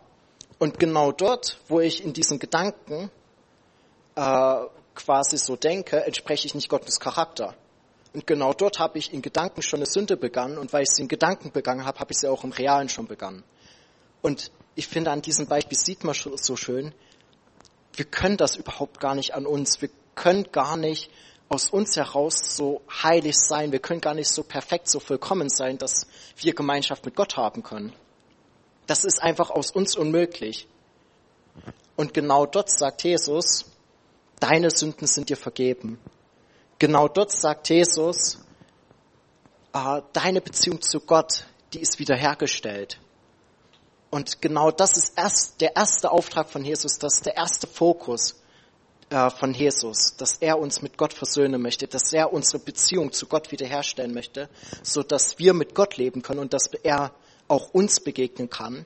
Und 0.65 0.79
genau 0.79 1.11
dort, 1.11 1.59
wo 1.67 1.79
ich 1.79 2.03
in 2.03 2.11
diesen 2.11 2.39
Gedanken 2.39 3.11
äh, 4.15 4.55
quasi 4.95 5.37
so 5.37 5.55
denke, 5.55 6.03
entspreche 6.03 6.47
ich 6.47 6.55
nicht 6.55 6.69
Gottes 6.69 6.99
Charakter. 6.99 7.53
Und 8.15 8.25
genau 8.25 8.51
dort 8.51 8.79
habe 8.79 8.97
ich 8.97 9.13
in 9.13 9.21
Gedanken 9.21 9.61
schon 9.61 9.77
eine 9.77 9.85
Sünde 9.85 10.17
begangen 10.17 10.57
und 10.57 10.73
weil 10.73 10.81
ich 10.81 10.89
sie 10.89 11.03
in 11.03 11.07
Gedanken 11.07 11.51
begangen 11.51 11.85
habe, 11.85 11.99
habe 11.99 12.13
ich 12.13 12.17
sie 12.17 12.27
auch 12.27 12.43
im 12.43 12.51
Realen 12.51 12.89
schon 12.89 13.05
begangen. 13.05 13.43
Und 14.23 14.49
ich 14.73 14.87
finde, 14.87 15.11
an 15.11 15.21
diesem 15.21 15.45
Beispiel 15.45 15.77
sieht 15.77 16.03
man 16.03 16.15
schon 16.15 16.35
so 16.35 16.55
schön, 16.55 16.95
wir 17.93 18.05
können 18.05 18.37
das 18.37 18.55
überhaupt 18.55 18.99
gar 18.99 19.13
nicht 19.13 19.35
an 19.35 19.45
uns. 19.45 19.83
Wir 19.83 19.89
können 20.15 20.51
gar 20.51 20.77
nicht 20.77 21.11
aus 21.47 21.69
uns 21.69 21.95
heraus 21.95 22.55
so 22.55 22.81
heilig 23.03 23.35
sein. 23.37 23.71
Wir 23.71 23.77
können 23.77 24.01
gar 24.01 24.15
nicht 24.15 24.29
so 24.29 24.41
perfekt, 24.41 24.89
so 24.89 24.99
vollkommen 24.99 25.47
sein, 25.47 25.77
dass 25.77 26.07
wir 26.37 26.55
Gemeinschaft 26.55 27.05
mit 27.05 27.15
Gott 27.15 27.37
haben 27.37 27.61
können. 27.61 27.93
Das 28.87 29.03
ist 29.03 29.21
einfach 29.21 29.49
aus 29.49 29.71
uns 29.71 29.95
unmöglich. 29.95 30.67
Und 31.95 32.13
genau 32.13 32.45
dort 32.45 32.69
sagt 32.69 33.03
Jesus, 33.03 33.65
deine 34.39 34.69
Sünden 34.69 35.07
sind 35.07 35.29
dir 35.29 35.37
vergeben. 35.37 35.99
Genau 36.77 37.07
dort 37.07 37.31
sagt 37.31 37.69
Jesus, 37.69 38.39
äh, 39.73 40.01
deine 40.13 40.41
Beziehung 40.41 40.81
zu 40.81 40.99
Gott, 40.99 41.45
die 41.73 41.79
ist 41.79 41.99
wiederhergestellt. 41.99 42.99
Und 44.09 44.41
genau 44.41 44.71
das 44.71 44.97
ist 44.97 45.17
erst 45.17 45.61
der 45.61 45.75
erste 45.75 46.11
Auftrag 46.11 46.49
von 46.49 46.63
Jesus, 46.63 46.97
das 46.99 47.15
ist 47.15 47.25
der 47.25 47.35
erste 47.35 47.67
Fokus 47.67 48.41
äh, 49.09 49.29
von 49.29 49.53
Jesus, 49.53 50.15
dass 50.17 50.37
er 50.37 50.59
uns 50.59 50.81
mit 50.81 50.97
Gott 50.97 51.13
versöhnen 51.13 51.61
möchte, 51.61 51.87
dass 51.87 52.13
er 52.13 52.31
unsere 52.31 52.59
Beziehung 52.59 53.11
zu 53.11 53.27
Gott 53.27 53.51
wiederherstellen 53.51 54.13
möchte, 54.13 54.49
so 54.83 55.03
dass 55.03 55.39
wir 55.39 55.53
mit 55.53 55.75
Gott 55.75 55.97
leben 55.97 56.21
können 56.21 56.39
und 56.39 56.53
dass 56.53 56.67
er 56.67 57.11
auch 57.47 57.73
uns 57.73 57.99
begegnen 57.99 58.49
kann, 58.49 58.85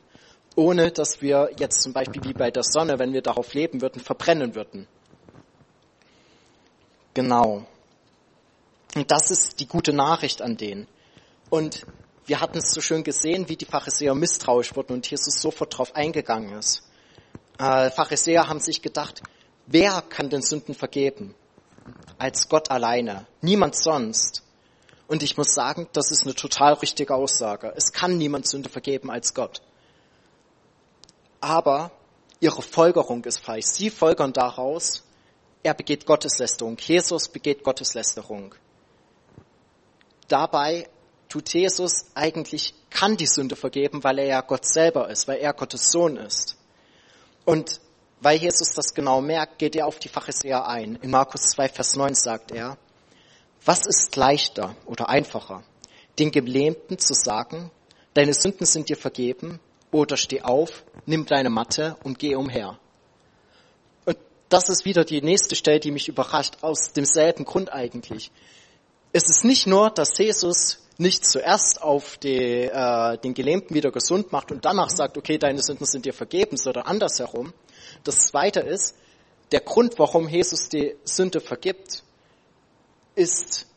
ohne 0.55 0.91
dass 0.91 1.21
wir 1.21 1.51
jetzt 1.57 1.81
zum 1.81 1.93
Beispiel 1.93 2.23
wie 2.23 2.33
bei 2.33 2.51
der 2.51 2.63
Sonne, 2.63 2.99
wenn 2.99 3.13
wir 3.13 3.21
darauf 3.21 3.53
leben 3.53 3.81
würden, 3.81 4.01
verbrennen 4.01 4.55
würden. 4.55 4.87
Genau. 7.13 7.65
Und 8.95 9.11
das 9.11 9.31
ist 9.31 9.59
die 9.59 9.67
gute 9.67 9.93
Nachricht 9.93 10.41
an 10.41 10.57
denen. 10.57 10.87
Und 11.49 11.85
wir 12.25 12.41
hatten 12.41 12.57
es 12.57 12.71
so 12.71 12.81
schön 12.81 13.03
gesehen, 13.03 13.49
wie 13.49 13.55
die 13.55 13.65
Pharisäer 13.65 14.13
misstrauisch 14.13 14.75
wurden 14.75 14.93
und 14.93 15.09
Jesus 15.09 15.41
sofort 15.41 15.73
darauf 15.73 15.95
eingegangen 15.95 16.57
ist. 16.57 16.83
Äh, 17.57 17.89
Pharisäer 17.89 18.47
haben 18.47 18.59
sich 18.59 18.81
gedacht, 18.81 19.21
wer 19.65 20.01
kann 20.01 20.29
den 20.29 20.41
Sünden 20.41 20.75
vergeben? 20.75 21.35
Als 22.17 22.47
Gott 22.47 22.69
alleine. 22.69 23.25
Niemand 23.41 23.75
sonst. 23.75 24.43
Und 25.09 25.23
ich 25.23 25.37
muss 25.37 25.55
sagen, 25.55 25.89
das 25.91 26.11
ist 26.11 26.23
eine 26.23 26.35
total 26.35 26.73
richtige 26.73 27.15
Aussage. 27.15 27.73
Es 27.75 27.91
kann 27.91 28.19
niemand 28.19 28.47
Sünde 28.47 28.69
vergeben 28.69 29.09
als 29.09 29.33
Gott. 29.33 29.63
Aber 31.41 31.89
ihre 32.39 32.61
Folgerung 32.61 33.25
ist 33.25 33.39
falsch. 33.39 33.65
Sie 33.65 33.89
folgern 33.89 34.33
daraus, 34.33 35.03
er 35.63 35.73
begeht 35.73 36.05
Gotteslästerung. 36.05 36.77
Jesus 36.77 37.27
begeht 37.27 37.63
Gotteslästerung. 37.63 38.53
Dabei 40.27 40.87
tut 41.27 41.51
Jesus 41.55 42.05
eigentlich, 42.13 42.75
kann 42.91 43.17
die 43.17 43.25
Sünde 43.25 43.55
vergeben, 43.55 44.03
weil 44.03 44.19
er 44.19 44.27
ja 44.27 44.41
Gott 44.41 44.65
selber 44.65 45.09
ist, 45.09 45.27
weil 45.27 45.39
er 45.39 45.53
Gottes 45.53 45.89
Sohn 45.89 46.17
ist. 46.17 46.55
Und 47.45 47.81
weil 48.21 48.37
Jesus 48.37 48.73
das 48.75 48.93
genau 48.93 49.21
merkt, 49.21 49.57
geht 49.57 49.75
er 49.75 49.87
auf 49.87 49.97
die 49.97 50.09
Pharisäer 50.09 50.67
ein. 50.67 50.97
In 51.01 51.09
Markus 51.09 51.41
2, 51.49 51.69
Vers 51.69 51.95
9 51.95 52.13
sagt 52.13 52.51
er, 52.51 52.77
was 53.65 53.85
ist 53.85 54.15
leichter 54.15 54.75
oder 54.85 55.09
einfacher, 55.09 55.63
den 56.17 56.31
Gelähmten 56.31 56.97
zu 56.97 57.13
sagen, 57.13 57.71
deine 58.13 58.33
Sünden 58.33 58.65
sind 58.65 58.89
dir 58.89 58.97
vergeben, 58.97 59.59
oder 59.91 60.17
steh 60.17 60.41
auf, 60.41 60.83
nimm 61.05 61.25
deine 61.25 61.49
Matte 61.49 61.97
und 62.03 62.19
geh 62.19 62.35
umher. 62.35 62.79
Und 64.05 64.17
das 64.49 64.69
ist 64.69 64.85
wieder 64.85 65.03
die 65.03 65.21
nächste 65.21 65.55
Stelle, 65.55 65.79
die 65.79 65.91
mich 65.91 66.07
überrascht, 66.07 66.57
aus 66.61 66.93
demselben 66.93 67.45
Grund 67.45 67.71
eigentlich. 67.71 68.31
Es 69.11 69.23
ist 69.29 69.43
nicht 69.43 69.65
nur, 69.65 69.89
dass 69.89 70.17
Jesus 70.17 70.79
nicht 70.97 71.25
zuerst 71.25 71.81
auf 71.81 72.17
die, 72.17 72.65
äh, 72.65 73.17
den 73.17 73.33
Gelähmten 73.33 73.73
wieder 73.73 73.89
gesund 73.91 74.31
macht 74.31 74.51
und 74.51 74.65
danach 74.65 74.89
sagt, 74.89 75.17
okay, 75.17 75.37
deine 75.37 75.61
Sünden 75.61 75.85
sind 75.85 76.05
dir 76.05 76.13
vergeben, 76.13 76.57
sondern 76.57 76.83
andersherum. 76.83 77.53
Das 78.03 78.27
Zweite 78.27 78.59
ist, 78.59 78.95
der 79.51 79.61
Grund, 79.61 79.97
warum 79.97 80.27
Jesus 80.27 80.69
die 80.69 80.95
Sünde 81.05 81.39
vergibt, 81.39 82.03
ist, 83.19 83.67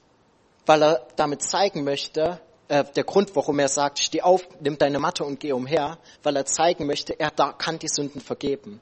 weil 0.65 0.83
er 0.83 1.09
damit 1.17 1.43
zeigen 1.43 1.85
möchte, 1.85 2.41
äh, 2.69 2.85
der 2.85 3.05
Grund, 3.05 3.35
warum 3.37 3.59
er 3.59 3.69
sagt, 3.69 3.99
steh 3.99 4.23
auf, 4.23 4.47
nimm 4.61 4.79
deine 4.79 4.99
Matte 4.99 5.25
und 5.25 5.41
geh 5.41 5.53
umher, 5.53 5.99
weil 6.23 6.37
er 6.37 6.47
zeigen 6.47 6.87
möchte, 6.87 7.19
er 7.19 7.31
da 7.31 7.53
kann 7.53 7.79
die 7.79 7.89
Sünden 7.89 8.21
vergeben. 8.21 8.81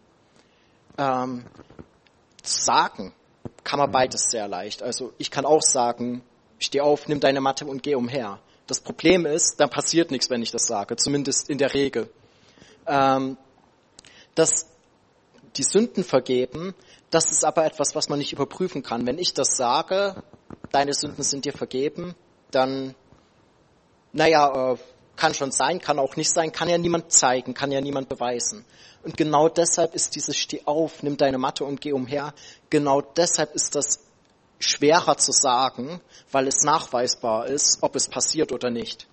Ähm, 0.99 1.47
sagen 2.43 3.15
kann 3.65 3.79
man 3.79 3.91
beides 3.91 4.31
sehr 4.31 4.49
leicht. 4.49 4.83
Also 4.83 5.13
ich 5.19 5.31
kann 5.31 5.45
auch 5.45 5.63
sagen, 5.63 6.23
steh 6.59 6.81
auf, 6.81 7.09
nimm 7.09 7.21
deine 7.21 7.41
Matte 7.41 7.65
und 7.67 7.83
geh 7.83 7.95
umher. 7.95 8.39
Das 8.67 8.81
Problem 8.81 9.27
ist, 9.27 9.59
dann 9.59 9.71
passiert 9.71 10.11
nichts, 10.11 10.31
wenn 10.31 10.43
ich 10.43 10.51
das 10.51 10.67
sage, 10.67 10.97
zumindest 10.97 11.51
in 11.51 11.59
der 11.59 11.75
Regel. 11.75 12.09
Ähm, 12.87 13.37
dass 14.35 14.70
die 15.61 15.65
Sünden 15.65 16.05
vergeben, 16.05 16.75
das 17.11 17.31
ist 17.31 17.45
aber 17.45 17.67
etwas, 17.67 17.95
was 17.95 18.09
man 18.09 18.19
nicht 18.19 18.33
überprüfen 18.33 18.83
kann. 18.83 19.07
Wenn 19.07 19.19
ich 19.19 19.35
das 19.35 19.59
sage, 19.59 20.23
deine 20.73 20.95
Sünden 20.95 21.23
sind 21.23 21.45
dir 21.45 21.53
vergeben, 21.53 22.15
dann, 22.51 22.95
naja, 24.15 24.73
äh, 24.73 24.77
kann 25.17 25.35
schon 25.35 25.53
sein, 25.53 25.79
kann 25.79 25.99
auch 25.99 26.17
nicht 26.17 26.33
sein, 26.33 26.51
kann 26.51 26.71
ja 26.71 26.79
niemand 26.79 27.13
zeigen, 27.13 27.53
kann 27.53 27.71
ja 27.71 27.83
niemand 27.83 28.09
beweisen. 28.09 28.65
Und 29.03 29.19
genau 29.19 29.51
deshalb 29.51 29.95
ist 29.95 30.17
dieses 30.17 30.35
Steh 30.39 30.63
auf, 30.65 31.03
nimm 31.03 31.19
deine 31.19 31.37
Matte 31.37 31.67
und 31.67 31.83
geh 31.83 31.93
umher, 31.93 32.33
genau 32.71 33.03
deshalb 33.03 33.55
ist 33.55 33.75
das 33.75 34.01
schwerer 34.59 35.19
zu 35.19 35.33
sagen, 35.33 36.01
weil 36.33 36.49
es 36.49 36.63
nachweisbar 36.65 37.49
ist, 37.49 37.83
ob 37.83 37.97
es 37.97 38.09
passiert 38.09 38.51
oder 38.53 38.71
nicht. 38.71 39.09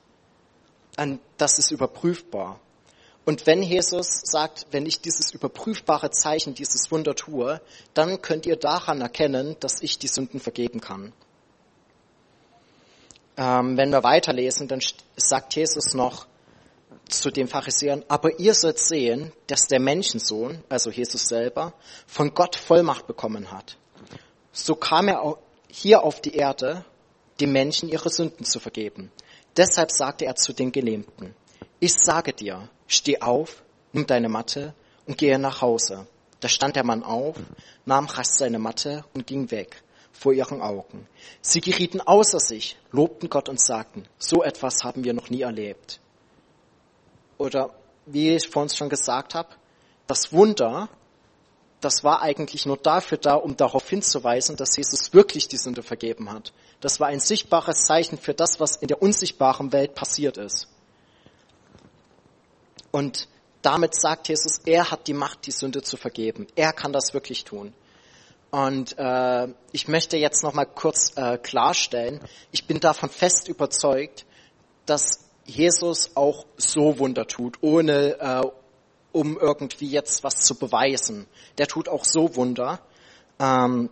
Und 0.98 1.20
das 1.36 1.60
ist 1.60 1.72
überprüfbar. 1.72 2.62
Und 3.28 3.46
wenn 3.46 3.62
Jesus 3.62 4.08
sagt, 4.24 4.66
wenn 4.72 4.88
ich 4.88 5.02
dieses 5.02 5.32
überprüfbare 5.34 6.10
Zeichen, 6.10 6.56
dieses 6.56 6.90
Wunder 6.92 7.14
tue, 7.14 7.62
dann 7.94 8.22
könnt 8.22 8.48
ihr 8.48 8.56
daran 8.56 9.02
erkennen, 9.02 9.56
dass 9.60 9.82
ich 9.82 10.00
die 10.00 10.08
Sünden 10.08 10.40
vergeben 10.40 10.82
kann. 10.82 11.14
Ähm, 13.38 13.78
wenn 13.78 13.92
wir 13.92 14.04
weiterlesen, 14.04 14.68
dann 14.68 14.82
sagt 15.16 15.56
Jesus 15.56 15.94
noch 15.94 16.26
zu 17.08 17.30
den 17.30 17.48
Pharisäern, 17.48 18.04
aber 18.08 18.40
ihr 18.40 18.56
sollt 18.56 18.80
sehen, 18.80 19.32
dass 19.46 19.68
der 19.68 19.80
Menschensohn, 19.80 20.64
also 20.70 20.90
Jesus 20.90 21.28
selber, 21.28 21.74
von 22.08 22.34
Gott 22.34 22.56
Vollmacht 22.56 23.06
bekommen 23.06 23.52
hat 23.52 23.78
so 24.58 24.76
kam 24.76 25.08
er 25.08 25.38
hier 25.70 26.04
auf 26.04 26.22
die 26.22 26.36
Erde, 26.36 26.84
den 27.40 27.52
Menschen 27.52 27.90
ihre 27.90 28.10
Sünden 28.10 28.46
zu 28.46 28.60
vergeben. 28.60 29.12
Deshalb 29.56 29.92
sagte 29.92 30.26
er 30.26 30.36
zu 30.36 30.54
den 30.54 30.72
Gelähmten, 30.72 31.36
ich 31.80 31.94
sage 31.94 32.34
dir, 32.34 32.70
steh 32.88 33.22
auf, 33.22 33.64
nimm 33.94 34.08
deine 34.08 34.30
Matte 34.30 34.74
und 35.06 35.18
gehe 35.18 35.40
nach 35.40 35.62
Hause. 35.62 36.08
Da 36.40 36.50
stand 36.50 36.76
der 36.76 36.84
Mann 36.84 37.04
auf, 37.04 37.36
nahm 37.86 38.06
rasch 38.06 38.28
seine 38.30 38.60
Matte 38.60 39.04
und 39.14 39.28
ging 39.28 39.50
weg 39.52 39.82
vor 40.12 40.34
ihren 40.34 40.62
Augen. 40.62 41.08
Sie 41.42 41.62
gerieten 41.62 42.02
außer 42.02 42.40
sich, 42.40 42.78
lobten 42.92 43.30
Gott 43.30 43.50
und 43.50 43.62
sagten, 43.62 44.08
so 44.18 44.44
etwas 44.44 44.84
haben 44.84 45.04
wir 45.04 45.14
noch 45.14 45.30
nie 45.30 45.42
erlebt. 45.42 46.00
Oder 47.38 47.72
wie 48.06 48.36
ich 48.36 48.48
vorhin 48.48 48.76
schon 48.76 48.90
gesagt 48.90 49.36
habe, 49.36 49.50
das 50.08 50.32
Wunder 50.32 50.90
das 51.80 52.04
war 52.04 52.22
eigentlich 52.22 52.66
nur 52.66 52.78
dafür 52.78 53.18
da, 53.18 53.36
um 53.36 53.56
darauf 53.56 53.88
hinzuweisen, 53.88 54.56
dass 54.56 54.76
Jesus 54.76 55.14
wirklich 55.14 55.48
die 55.48 55.58
Sünde 55.58 55.84
vergeben 55.84 56.32
hat. 56.32 56.52
Das 56.82 57.00
war 57.00 57.08
ein 57.08 57.20
sichtbares 57.20 57.86
Zeichen 57.86 58.18
für 58.18 58.34
das, 58.34 58.60
was 58.60 58.78
in 58.78 58.88
der 58.88 59.02
unsichtbaren 59.02 59.72
Welt 59.72 59.94
passiert 59.94 60.38
ist. 60.38 60.68
Und 62.98 63.28
damit 63.62 63.94
sagt 63.94 64.28
Jesus, 64.28 64.60
er 64.66 64.90
hat 64.90 65.06
die 65.06 65.14
Macht, 65.14 65.46
die 65.46 65.52
Sünde 65.52 65.84
zu 65.84 65.98
vergeben. 65.98 66.48
Er 66.56 66.74
kann 66.74 66.92
das 66.92 67.14
wirklich 67.14 67.44
tun. 67.44 67.76
Und 68.50 68.98
äh, 68.98 69.50
ich 69.72 69.88
möchte 69.88 70.18
jetzt 70.18 70.42
noch 70.42 70.56
mal 70.56 70.66
kurz 70.66 71.16
äh, 71.16 71.38
klarstellen: 71.38 72.20
Ich 72.52 72.66
bin 72.66 72.80
davon 72.80 73.10
fest 73.10 73.50
überzeugt, 73.50 74.26
dass 74.88 75.20
Jesus 75.46 76.16
auch 76.16 76.48
so 76.58 76.98
Wunder 76.98 77.28
tut, 77.28 77.60
ohne 77.62 78.20
äh, 78.20 78.42
um 79.12 79.38
irgendwie 79.38 79.90
jetzt 79.90 80.24
was 80.24 80.40
zu 80.40 80.56
beweisen. 80.56 81.28
Der 81.60 81.68
tut 81.68 81.90
auch 81.90 82.04
so 82.04 82.36
Wunder. 82.36 82.80
Ähm, 83.40 83.92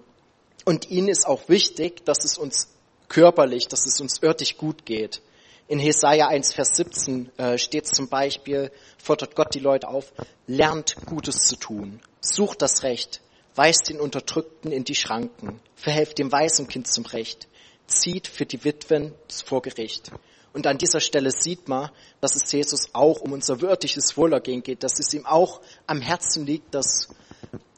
und 0.66 0.90
ihnen 0.90 1.10
ist 1.10 1.28
auch 1.28 1.48
wichtig, 1.48 2.04
dass 2.06 2.24
es 2.24 2.40
uns 2.40 2.70
körperlich, 3.08 3.68
dass 3.68 3.86
es 3.86 4.02
uns 4.02 4.24
örtlich 4.24 4.58
gut 4.58 4.84
geht. 4.84 5.22
In 5.68 5.80
Jesaja 5.80 6.28
1, 6.28 6.54
Vers 6.54 6.76
17 6.76 7.32
äh, 7.38 7.58
steht 7.58 7.88
zum 7.88 8.08
Beispiel, 8.08 8.72
fordert 9.00 9.36
Gott 9.36 9.56
die 9.56 9.60
Leute 9.60 9.88
auf, 9.88 10.14
lernt 10.46 10.96
Gutes 11.08 11.48
zu 11.48 11.56
tun, 11.56 12.02
sucht 12.22 12.62
das 12.62 12.84
Recht, 12.84 13.22
weist 13.56 13.90
den 13.90 14.00
Unterdrückten 14.00 14.72
in 14.72 14.84
die 14.84 14.94
Schranken, 14.94 15.60
verhelft 15.76 16.20
dem 16.20 16.32
Waisenkind 16.32 16.88
zum 16.88 17.08
Recht, 17.08 17.48
zieht 17.88 18.28
für 18.28 18.46
die 18.46 18.64
Witwen 18.64 19.16
vor 19.44 19.64
Gericht. 19.64 20.12
Und 20.54 20.68
an 20.68 20.78
dieser 20.78 21.00
Stelle 21.00 21.32
sieht 21.32 21.68
man, 21.68 21.90
dass 22.22 22.36
es 22.36 22.52
Jesus 22.52 22.90
auch 22.94 23.22
um 23.22 23.34
unser 23.34 23.60
würdiges 23.60 24.16
Wohlergehen 24.16 24.62
geht, 24.62 24.84
dass 24.84 25.00
es 25.00 25.14
ihm 25.16 25.26
auch 25.26 25.62
am 25.88 26.00
Herzen 26.00 26.46
liegt, 26.46 26.76
dass, 26.76 27.10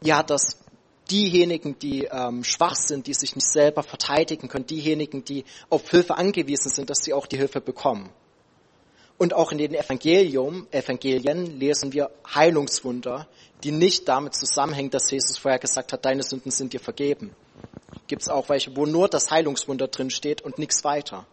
ja, 0.03 0.23
dass 0.23 0.57
diejenigen, 1.09 1.79
die 1.79 2.05
ähm, 2.05 2.43
schwach 2.43 2.75
sind, 2.75 3.07
die 3.07 3.13
sich 3.13 3.35
nicht 3.35 3.47
selber 3.47 3.83
verteidigen 3.83 4.47
können, 4.47 4.65
diejenigen, 4.65 5.23
die 5.23 5.45
auf 5.69 5.89
Hilfe 5.89 6.17
angewiesen 6.17 6.69
sind, 6.69 6.89
dass 6.89 6.99
sie 6.99 7.13
auch 7.13 7.27
die 7.27 7.37
Hilfe 7.37 7.61
bekommen. 7.61 8.09
Und 9.17 9.33
auch 9.33 9.51
in 9.51 9.57
den 9.57 9.73
Evangelium, 9.73 10.67
Evangelien 10.71 11.59
lesen 11.59 11.91
wir 11.91 12.11
Heilungswunder, 12.33 13.27
die 13.63 13.71
nicht 13.71 14.07
damit 14.07 14.35
zusammenhängen, 14.35 14.91
dass 14.91 15.09
Jesus 15.09 15.39
vorher 15.39 15.59
gesagt 15.59 15.91
hat, 15.91 16.05
deine 16.05 16.21
Sünden 16.21 16.51
sind 16.51 16.73
dir 16.73 16.79
vergeben. 16.79 17.35
Gibt 18.05 18.21
es 18.21 18.29
auch 18.29 18.47
welche, 18.49 18.75
wo 18.75 18.85
nur 18.85 19.07
das 19.07 19.31
Heilungswunder 19.31 19.87
drin 19.87 20.11
steht 20.11 20.41
und 20.41 20.59
nichts 20.59 20.83
weiter. 20.83 21.25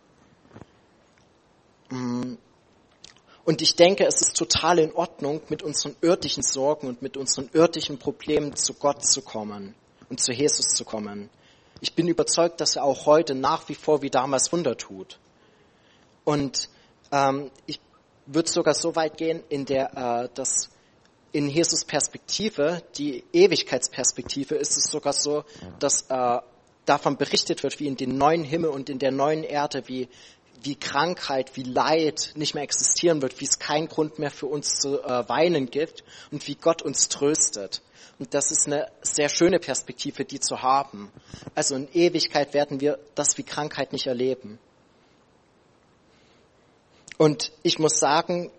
Mm. 1.91 2.35
Und 3.45 3.61
ich 3.61 3.77
denke, 3.77 4.07
es 4.07 4.21
ist 4.21 4.37
total 4.37 4.79
in 4.79 4.93
Ordnung, 4.93 5.43
mit 5.49 5.63
unseren 5.63 5.95
irdischen 6.01 6.43
Sorgen 6.43 6.89
und 6.89 7.03
mit 7.03 7.17
unseren 7.17 7.51
irdischen 7.53 7.99
Problemen 7.99 8.57
zu 8.57 8.75
Gott 8.75 9.05
zu 9.07 9.21
kommen 9.21 9.75
und 10.09 10.21
zu 10.21 10.33
Jesus 10.33 10.69
zu 10.75 10.85
kommen. 10.85 11.29
Ich 11.81 11.95
bin 11.95 12.09
überzeugt, 12.09 12.61
dass 12.61 12.77
er 12.77 12.85
auch 12.85 13.05
heute 13.05 13.35
nach 13.35 13.69
wie 13.69 13.75
vor 13.75 14.01
wie 14.01 14.09
damals 14.09 14.51
Wunder 14.53 14.77
tut. 14.77 15.19
Und 16.25 16.71
ähm, 17.13 17.51
ich 17.67 17.81
würde 18.27 18.51
sogar 18.51 18.75
so 18.75 18.97
weit 18.97 19.19
gehen, 19.19 19.43
in 19.51 19.67
der, 19.67 20.25
äh, 20.25 20.29
dass 20.35 20.71
in 21.33 21.51
Jesus 21.51 21.85
Perspektive, 21.85 22.83
die 22.97 23.25
Ewigkeitsperspektive, 23.33 24.55
ist 24.55 24.79
es 24.79 24.85
sogar 24.85 25.13
so, 25.13 25.45
dass 25.81 26.07
äh, 26.09 26.39
davon 26.87 27.17
berichtet 27.17 27.63
wird, 27.63 27.81
wie 27.81 27.89
in 27.89 27.97
den 27.97 28.17
neuen 28.17 28.45
Himmel 28.45 28.71
und 28.71 28.89
in 28.89 28.99
der 28.99 29.11
neuen 29.11 29.43
Erde, 29.43 29.83
wie, 29.87 30.09
wie 30.65 30.77
Krankheit, 30.77 31.57
wie 31.57 31.63
Leid 31.63 32.33
nicht 32.35 32.55
mehr 32.55 32.65
existieren 32.65 33.23
wird, 33.23 33.41
wie 33.41 33.45
es 33.45 33.59
keinen 33.59 33.89
Grund 33.89 34.19
mehr 34.19 34.31
für 34.31 34.47
uns 34.47 34.79
zu 34.81 35.03
äh, 35.03 35.29
weinen 35.29 35.71
gibt 35.71 36.05
und 36.31 36.47
wie 36.49 36.55
Gott 36.55 36.83
uns 36.83 37.09
tröstet. 37.09 37.83
Und 38.19 38.35
das 38.35 38.51
ist 38.51 38.67
eine 38.67 38.91
sehr 39.03 39.29
schöne 39.29 39.59
Perspektive, 39.59 40.25
die 40.25 40.41
zu 40.41 40.63
haben. 40.63 41.11
Also 41.55 41.75
in 41.75 41.89
Ewigkeit 41.93 42.55
werden 42.55 42.81
wir 42.81 42.99
das 43.15 43.37
wie 43.39 43.43
Krankheit 43.43 43.93
nicht 43.93 44.07
erleben. 44.07 44.59
Und 47.19 47.53
ich 47.63 47.79
muss 47.79 47.99
sagen, 47.99 48.51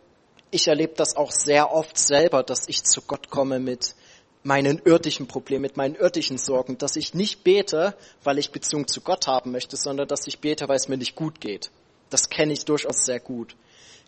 ich 0.52 0.68
erlebe 0.68 0.94
das 0.96 1.16
auch 1.16 1.32
sehr 1.32 1.72
oft 1.72 1.98
selber, 1.98 2.44
dass 2.44 2.68
ich 2.68 2.84
zu 2.84 3.02
Gott 3.02 3.30
komme 3.30 3.60
mit 3.60 3.96
meinen 4.44 4.80
irdischen 4.86 5.28
Problemen, 5.28 5.64
mit 5.64 5.76
meinen 5.76 5.96
irdischen 5.96 6.38
Sorgen, 6.38 6.78
dass 6.78 6.96
ich 6.96 7.14
nicht 7.14 7.44
bete, 7.44 7.96
weil 8.24 8.38
ich 8.38 8.52
Beziehung 8.52 8.88
zu 8.88 9.02
Gott 9.02 9.28
haben 9.28 9.52
möchte, 9.52 9.76
sondern 9.76 10.08
dass 10.08 10.28
ich 10.28 10.40
bete, 10.40 10.70
weil 10.70 10.78
es 10.78 10.88
mir 10.88 10.98
nicht 10.98 11.16
gut 11.16 11.42
geht. 11.42 11.72
Das 12.10 12.30
kenne 12.30 12.54
ich 12.54 12.66
durchaus 12.66 13.06
sehr 13.06 13.20
gut. 13.20 13.56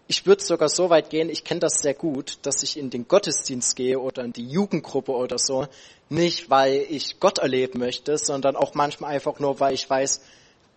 Ich 0.09 0.25
würde 0.25 0.41
sogar 0.41 0.69
so 0.69 0.89
weit 0.89 1.09
gehen, 1.09 1.29
ich 1.29 1.43
kenne 1.43 1.59
das 1.59 1.79
sehr 1.81 1.93
gut, 1.93 2.39
dass 2.43 2.63
ich 2.63 2.77
in 2.77 2.89
den 2.89 3.09
Gottesdienst 3.09 3.75
gehe 3.75 3.99
oder 3.99 4.23
in 4.23 4.31
die 4.31 4.47
Jugendgruppe 4.47 5.11
oder 5.11 5.37
so, 5.37 5.67
nicht 6.07 6.49
weil 6.49 6.85
ich 6.89 7.19
Gott 7.19 7.39
erleben 7.39 7.79
möchte, 7.79 8.17
sondern 8.17 8.55
auch 8.55 8.73
manchmal 8.73 9.13
einfach 9.13 9.39
nur, 9.39 9.59
weil 9.59 9.73
ich 9.73 9.89
weiß, 9.89 10.21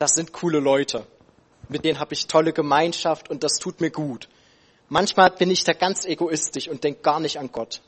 das 0.00 0.14
sind 0.14 0.32
coole 0.32 0.58
Leute. 0.58 1.06
Mit 1.68 1.84
denen 1.84 2.00
habe 2.00 2.14
ich 2.14 2.26
tolle 2.26 2.52
Gemeinschaft 2.52 3.30
und 3.30 3.44
das 3.44 3.58
tut 3.58 3.80
mir 3.80 3.90
gut. 3.90 4.28
Manchmal 4.88 5.30
bin 5.30 5.52
ich 5.52 5.62
da 5.62 5.74
ganz 5.74 6.04
egoistisch 6.04 6.66
und 6.66 6.82
denke 6.82 7.02
gar 7.02 7.20
nicht 7.20 7.38
an 7.38 7.52
Gott. 7.52 7.80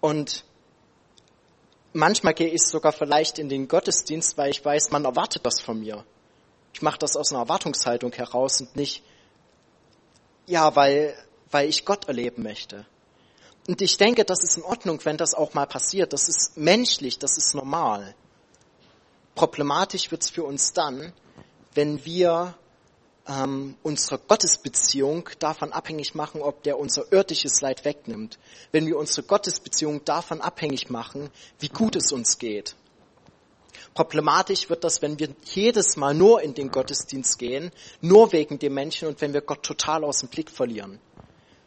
Und 0.00 0.44
manchmal 1.92 2.34
gehe 2.34 2.48
ich 2.48 2.62
sogar 2.62 2.92
vielleicht 2.92 3.40
in 3.40 3.48
den 3.48 3.66
Gottesdienst, 3.66 4.38
weil 4.38 4.50
ich 4.50 4.64
weiß, 4.64 4.92
man 4.92 5.04
erwartet 5.04 5.44
das 5.44 5.60
von 5.60 5.80
mir. 5.80 6.04
Ich 6.72 6.82
mache 6.82 6.98
das 6.98 7.16
aus 7.16 7.32
einer 7.32 7.42
Erwartungshaltung 7.42 8.12
heraus 8.12 8.60
und 8.60 8.76
nicht, 8.76 9.02
ja, 10.46 10.74
weil, 10.74 11.14
weil 11.50 11.68
ich 11.68 11.84
Gott 11.84 12.06
erleben 12.06 12.42
möchte. 12.42 12.86
Und 13.68 13.80
ich 13.80 13.96
denke, 13.96 14.24
das 14.24 14.42
ist 14.42 14.56
in 14.56 14.64
Ordnung, 14.64 15.00
wenn 15.04 15.16
das 15.16 15.34
auch 15.34 15.54
mal 15.54 15.66
passiert. 15.66 16.12
Das 16.12 16.28
ist 16.28 16.56
menschlich, 16.56 17.18
das 17.18 17.36
ist 17.36 17.54
normal. 17.54 18.14
Problematisch 19.34 20.10
wird 20.10 20.22
es 20.22 20.30
für 20.30 20.44
uns 20.44 20.72
dann, 20.72 21.12
wenn 21.74 22.04
wir 22.04 22.54
ähm, 23.28 23.76
unsere 23.82 24.18
Gottesbeziehung 24.18 25.28
davon 25.38 25.72
abhängig 25.72 26.14
machen, 26.14 26.42
ob 26.42 26.62
der 26.64 26.78
unser 26.78 27.10
irdisches 27.12 27.60
Leid 27.60 27.84
wegnimmt. 27.84 28.38
Wenn 28.72 28.86
wir 28.86 28.98
unsere 28.98 29.26
Gottesbeziehung 29.26 30.04
davon 30.04 30.40
abhängig 30.40 30.90
machen, 30.90 31.30
wie 31.60 31.68
gut 31.68 31.96
es 31.96 32.10
uns 32.12 32.38
geht. 32.38 32.74
Problematisch 33.94 34.68
wird 34.70 34.84
das, 34.84 35.02
wenn 35.02 35.18
wir 35.18 35.28
jedes 35.44 35.96
Mal 35.96 36.14
nur 36.14 36.42
in 36.42 36.54
den 36.54 36.70
Gottesdienst 36.70 37.38
gehen, 37.38 37.70
nur 38.00 38.32
wegen 38.32 38.58
dem 38.58 38.74
Menschen 38.74 39.08
und 39.08 39.20
wenn 39.20 39.32
wir 39.32 39.40
Gott 39.40 39.62
total 39.62 40.04
aus 40.04 40.18
dem 40.18 40.28
Blick 40.28 40.50
verlieren. 40.50 40.98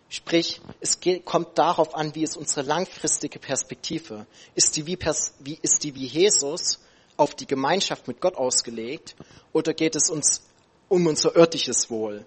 Sprich, 0.10 0.62
es 0.82 1.00
geht, 1.00 1.26
kommt 1.26 1.58
darauf 1.58 1.96
an, 1.96 2.14
wie 2.16 2.24
ist 2.24 2.38
unsere 2.38 2.62
langfristige 2.62 3.40
Perspektive. 3.40 4.28
Ist 4.54 4.76
die 4.78 4.86
wie, 4.86 4.98
wie, 5.40 5.60
ist 5.62 5.84
die 5.84 5.96
wie 5.96 6.06
Jesus 6.06 6.80
auf 7.18 7.36
die 7.36 7.48
Gemeinschaft 7.48 8.08
mit 8.08 8.22
Gott 8.22 8.36
ausgelegt 8.36 9.16
oder 9.52 9.74
geht 9.74 9.96
es 9.96 10.10
uns 10.10 10.44
um 10.90 11.08
unser 11.08 11.36
irdisches 11.36 11.90
Wohl. 11.90 12.26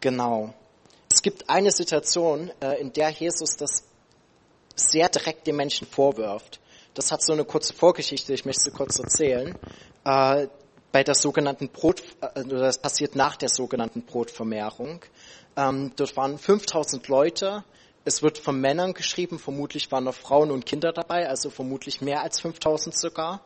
Genau. 0.00 0.54
Es 1.12 1.22
gibt 1.22 1.48
eine 1.48 1.70
Situation, 1.70 2.50
äh, 2.60 2.80
in 2.80 2.92
der 2.92 3.10
Jesus 3.10 3.56
das 3.56 3.84
sehr 4.74 5.08
direkt 5.08 5.46
den 5.46 5.56
Menschen 5.56 5.86
vorwirft. 5.86 6.60
Das 6.94 7.10
hat 7.10 7.22
so 7.24 7.32
eine 7.32 7.44
kurze 7.44 7.74
Vorgeschichte, 7.74 8.32
ich 8.32 8.44
möchte 8.44 8.62
sie 8.62 8.70
kurz 8.70 9.00
erzählen. 9.00 9.58
Äh, 10.04 10.46
bei 10.92 11.02
der 11.02 11.16
sogenannten 11.16 11.68
Brot, 11.68 12.04
äh, 12.20 12.44
das 12.44 12.78
passiert 12.78 13.16
nach 13.16 13.34
der 13.34 13.48
sogenannten 13.48 14.02
Brotvermehrung. 14.02 15.00
Ähm, 15.56 15.90
dort 15.96 16.16
waren 16.16 16.38
5000 16.38 17.08
Leute. 17.08 17.64
Es 18.04 18.22
wird 18.22 18.38
von 18.38 18.60
Männern 18.60 18.94
geschrieben, 18.94 19.40
vermutlich 19.40 19.90
waren 19.90 20.04
noch 20.04 20.14
Frauen 20.14 20.52
und 20.52 20.66
Kinder 20.66 20.92
dabei, 20.92 21.28
also 21.28 21.50
vermutlich 21.50 22.00
mehr 22.00 22.22
als 22.22 22.40
5000 22.40 22.96
sogar. 22.96 23.40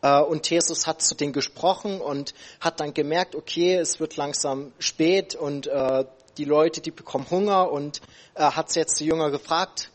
Äh, 0.00 0.20
und 0.20 0.48
Jesus 0.48 0.86
hat 0.86 1.02
zu 1.02 1.16
denen 1.16 1.32
gesprochen 1.32 2.00
und 2.00 2.32
hat 2.60 2.78
dann 2.78 2.94
gemerkt, 2.94 3.34
okay, 3.34 3.74
es 3.74 3.98
wird 3.98 4.16
langsam 4.16 4.72
spät 4.78 5.34
und 5.34 5.66
äh, 5.66 6.04
die 6.38 6.44
Leute, 6.44 6.80
die 6.80 6.92
bekommen 6.92 7.28
Hunger 7.28 7.72
und 7.72 8.02
äh, 8.36 8.42
hat 8.42 8.72
jetzt 8.76 9.00
die 9.00 9.06
Jünger 9.06 9.32
gefragt, 9.32 9.90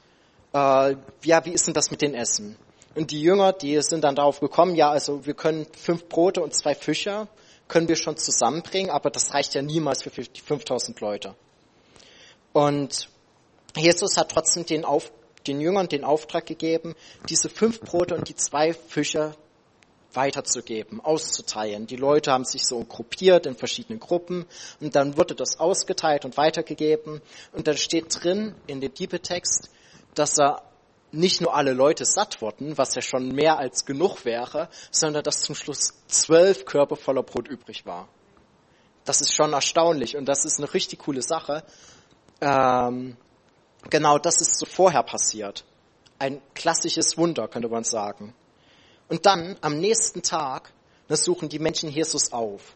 äh, 0.53 0.95
ja, 1.23 1.45
wie 1.45 1.51
ist 1.51 1.67
denn 1.67 1.73
das 1.73 1.91
mit 1.91 2.01
den 2.01 2.13
Essen? 2.13 2.57
Und 2.95 3.11
die 3.11 3.21
Jünger, 3.21 3.53
die 3.53 3.81
sind 3.81 4.03
dann 4.03 4.15
darauf 4.15 4.39
gekommen, 4.39 4.75
ja, 4.75 4.89
also 4.89 5.25
wir 5.25 5.33
können 5.33 5.67
fünf 5.77 6.07
Brote 6.09 6.41
und 6.41 6.53
zwei 6.55 6.75
Fische 6.75 7.27
können 7.67 7.87
wir 7.87 7.95
schon 7.95 8.17
zusammenbringen, 8.17 8.89
aber 8.89 9.11
das 9.11 9.33
reicht 9.33 9.53
ja 9.53 9.61
niemals 9.61 10.03
für 10.03 10.09
die 10.09 10.41
5000 10.41 10.99
Leute. 11.01 11.35
Und 12.51 13.09
Jesus 13.75 14.17
hat 14.17 14.31
trotzdem 14.31 14.65
den, 14.65 14.85
Auf, 14.85 15.11
den 15.45 15.61
Jüngern 15.61 15.87
den 15.87 16.03
Auftrag 16.03 16.47
gegeben, 16.47 16.95
diese 17.29 17.47
fünf 17.47 17.79
Brote 17.79 18.15
und 18.15 18.27
die 18.27 18.35
zwei 18.35 18.73
Fische 18.73 19.35
weiterzugeben, 20.13 20.99
auszuteilen. 20.99 21.85
Die 21.85 21.95
Leute 21.95 22.31
haben 22.31 22.45
sich 22.45 22.65
so 22.65 22.83
gruppiert 22.83 23.45
in 23.45 23.55
verschiedenen 23.55 23.99
Gruppen 23.99 24.45
und 24.79 24.95
dann 24.95 25.17
wurde 25.17 25.35
das 25.35 25.59
ausgeteilt 25.59 26.25
und 26.25 26.37
weitergegeben. 26.37 27.21
Und 27.53 27.67
dann 27.67 27.77
steht 27.77 28.07
drin 28.23 28.55
in 28.65 28.81
dem 28.81 28.91
Bibeltext, 28.91 29.69
dass 30.15 30.39
er 30.39 30.63
nicht 31.11 31.41
nur 31.41 31.55
alle 31.55 31.73
Leute 31.73 32.05
satt 32.05 32.41
wurden, 32.41 32.77
was 32.77 32.95
ja 32.95 33.01
schon 33.01 33.29
mehr 33.29 33.57
als 33.57 33.85
genug 33.85 34.25
wäre, 34.25 34.69
sondern 34.91 35.23
dass 35.23 35.41
zum 35.41 35.55
Schluss 35.55 35.93
zwölf 36.07 36.65
Körper 36.65 36.95
voller 36.95 37.23
Brot 37.23 37.47
übrig 37.47 37.85
war. 37.85 38.07
Das 39.05 39.21
ist 39.21 39.33
schon 39.33 39.53
erstaunlich 39.53 40.15
und 40.15 40.25
das 40.25 40.45
ist 40.45 40.59
eine 40.59 40.73
richtig 40.73 40.99
coole 40.99 41.21
Sache. 41.21 41.63
Ähm, 42.41 43.17
genau 43.89 44.17
das 44.19 44.41
ist 44.41 44.59
so 44.59 44.65
vorher 44.65 45.03
passiert. 45.03 45.65
Ein 46.19 46.41
klassisches 46.53 47.17
Wunder, 47.17 47.47
könnte 47.47 47.69
man 47.69 47.83
sagen. 47.83 48.35
Und 49.07 49.25
dann 49.25 49.57
am 49.61 49.79
nächsten 49.79 50.21
Tag 50.21 50.71
suchen 51.07 51.49
die 51.49 51.59
Menschen 51.59 51.89
Jesus 51.89 52.31
auf. 52.31 52.75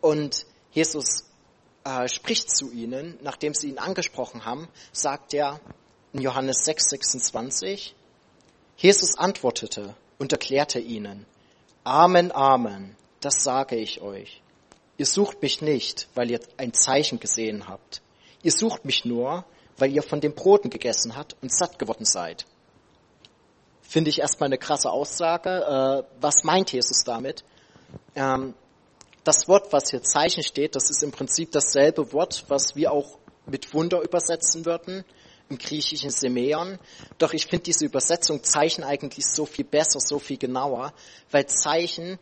Und 0.00 0.46
Jesus 0.70 1.24
äh, 1.84 2.08
spricht 2.08 2.50
zu 2.50 2.70
ihnen, 2.70 3.18
nachdem 3.22 3.54
sie 3.54 3.68
ihn 3.68 3.78
angesprochen 3.78 4.44
haben, 4.44 4.68
sagt 4.92 5.34
er 5.34 5.60
in 6.12 6.20
Johannes 6.20 6.64
6, 6.64 6.90
26, 6.90 7.94
Jesus 8.76 9.18
antwortete 9.18 9.94
und 10.18 10.32
erklärte 10.32 10.78
ihnen, 10.78 11.26
Amen, 11.84 12.32
Amen, 12.32 12.96
das 13.20 13.42
sage 13.42 13.76
ich 13.76 14.00
euch. 14.00 14.42
Ihr 14.98 15.06
sucht 15.06 15.42
mich 15.42 15.62
nicht, 15.62 16.08
weil 16.14 16.30
ihr 16.30 16.40
ein 16.56 16.72
Zeichen 16.72 17.18
gesehen 17.18 17.68
habt. 17.68 18.02
Ihr 18.42 18.52
sucht 18.52 18.84
mich 18.84 19.04
nur, 19.04 19.44
weil 19.78 19.92
ihr 19.92 20.02
von 20.02 20.20
den 20.20 20.34
Broten 20.34 20.70
gegessen 20.70 21.16
habt 21.16 21.36
und 21.42 21.52
satt 21.52 21.78
geworden 21.78 22.04
seid 22.04 22.46
finde 23.92 24.08
ich 24.08 24.20
erstmal 24.20 24.46
eine 24.46 24.56
krasse 24.56 24.90
Aussage. 24.90 25.50
Äh, 25.50 26.04
was 26.20 26.44
meint 26.44 26.72
Jesus 26.72 27.04
damit? 27.04 27.44
Ähm, 28.14 28.54
das 29.22 29.46
Wort, 29.48 29.72
was 29.72 29.90
hier 29.90 30.02
Zeichen 30.02 30.42
steht, 30.42 30.74
das 30.74 30.88
ist 30.90 31.02
im 31.02 31.12
Prinzip 31.12 31.52
dasselbe 31.52 32.12
Wort, 32.12 32.46
was 32.48 32.74
wir 32.74 32.90
auch 32.90 33.18
mit 33.46 33.74
Wunder 33.74 34.00
übersetzen 34.00 34.64
würden, 34.64 35.04
im 35.52 35.58
griechischen 35.58 36.10
Semeon. 36.10 36.78
Doch 37.18 37.32
ich 37.32 37.46
finde 37.46 37.64
diese 37.64 37.84
Übersetzung 37.84 38.42
Zeichen 38.42 38.82
eigentlich 38.82 39.26
so 39.26 39.46
viel 39.46 39.64
besser, 39.64 40.00
so 40.00 40.18
viel 40.18 40.38
genauer, 40.38 40.92
weil 41.30 41.46
Zeichen, 41.46 42.18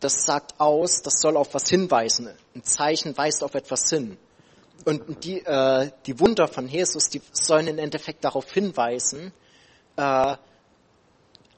das 0.00 0.24
sagt 0.24 0.60
aus, 0.60 1.02
das 1.02 1.20
soll 1.20 1.36
auf 1.36 1.54
was 1.54 1.68
hinweisen. 1.68 2.28
Ein 2.54 2.62
Zeichen 2.62 3.16
weist 3.16 3.42
auf 3.42 3.54
etwas 3.54 3.88
hin. 3.88 4.18
Und 4.84 5.24
die, 5.24 5.38
äh, 5.44 5.90
die 6.04 6.20
Wunder 6.20 6.46
von 6.46 6.68
Jesus, 6.68 7.08
die 7.08 7.22
sollen 7.32 7.66
im 7.66 7.78
Endeffekt 7.78 8.24
darauf 8.24 8.52
hinweisen, 8.52 9.32
äh, 9.96 10.36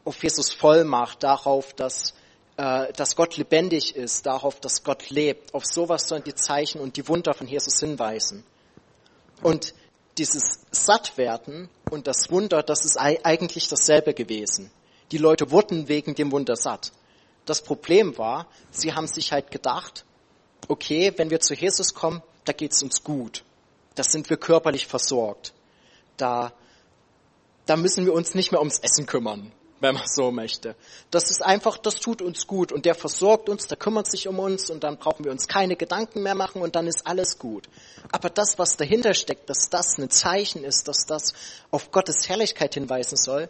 auf 0.05 0.23
Jesus 0.23 0.53
Vollmacht, 0.53 1.23
darauf, 1.25 1.75
dass, 1.75 2.15
äh, 2.57 2.93
dass 2.93 3.17
Gott 3.17 3.37
lebendig 3.37 3.97
ist, 3.97 4.25
darauf, 4.25 4.61
dass 4.61 4.83
Gott 4.85 5.11
lebt. 5.11 5.53
Auf 5.53 5.67
sowas 5.67 6.09
sollen 6.09 6.25
die 6.25 6.35
Zeichen 6.35 6.81
und 6.81 6.97
die 6.97 7.07
Wunder 7.09 7.35
von 7.35 7.49
Jesus 7.49 7.81
hinweisen. 7.81 8.45
Und 9.43 9.75
dieses 10.19 10.61
Sattwerden 10.71 11.69
und 11.91 12.07
das 12.07 12.31
Wunder, 12.31 12.63
das 12.63 12.85
ist 12.85 12.97
eigentlich 12.99 13.69
dasselbe 13.69 14.15
gewesen. 14.15 14.71
Die 15.13 15.19
Leute 15.19 15.51
wurden 15.51 15.89
wegen 15.89 16.15
dem 16.15 16.33
Wunder 16.33 16.57
satt. 16.57 16.93
Das 17.47 17.63
Problem 17.63 18.19
war, 18.19 18.47
sie 18.71 18.93
haben 18.93 19.07
sich 19.07 19.33
halt 19.33 19.51
gedacht, 19.51 20.05
okay, 20.67 21.13
wenn 21.17 21.31
wir 21.31 21.41
zu 21.41 21.55
Jesus 21.55 21.95
kommen, 21.95 22.23
da 22.45 22.53
geht's 22.53 22.83
uns 22.83 23.03
gut. 23.03 23.45
Da 23.95 24.03
sind 24.03 24.29
wir 24.29 24.37
körperlich 24.37 24.87
versorgt. 24.87 25.55
Da, 26.17 26.53
da 27.67 27.77
müssen 27.77 28.05
wir 28.05 28.13
uns 28.13 28.35
nicht 28.35 28.53
mehr 28.53 28.61
ums 28.61 28.81
Essen 28.81 29.07
kümmern 29.07 29.53
wenn 29.81 29.95
man 29.95 30.07
so 30.07 30.31
möchte. 30.31 30.75
Das 31.11 31.31
ist 31.31 31.45
einfach, 31.45 31.79
das 31.79 31.97
tut 31.97 32.23
uns 32.23 32.47
gut 32.47 32.73
und 32.73 32.85
der 32.85 32.95
versorgt 32.95 33.49
uns, 33.49 33.67
der 33.67 33.77
kümmert 33.77 34.11
sich 34.11 34.29
um 34.29 34.39
uns 34.39 34.71
und 34.71 34.85
dann 34.85 34.99
brauchen 34.99 35.25
wir 35.25 35.33
uns 35.33 35.47
keine 35.47 35.77
Gedanken 35.77 36.23
mehr 36.23 36.35
machen 36.35 36.63
und 36.63 36.75
dann 36.77 36.87
ist 36.87 37.07
alles 37.07 37.39
gut. 37.39 37.69
Aber 38.11 38.31
das, 38.31 38.59
was 38.59 38.77
dahinter 38.77 39.15
steckt, 39.15 39.49
dass 39.49 39.71
das 39.71 39.99
ein 39.99 40.11
Zeichen 40.11 40.65
ist, 40.65 40.89
dass 40.89 41.07
das 41.07 41.33
auf 41.71 41.91
Gottes 41.91 42.29
Herrlichkeit 42.29 42.75
hinweisen 42.75 43.17
soll, 43.17 43.49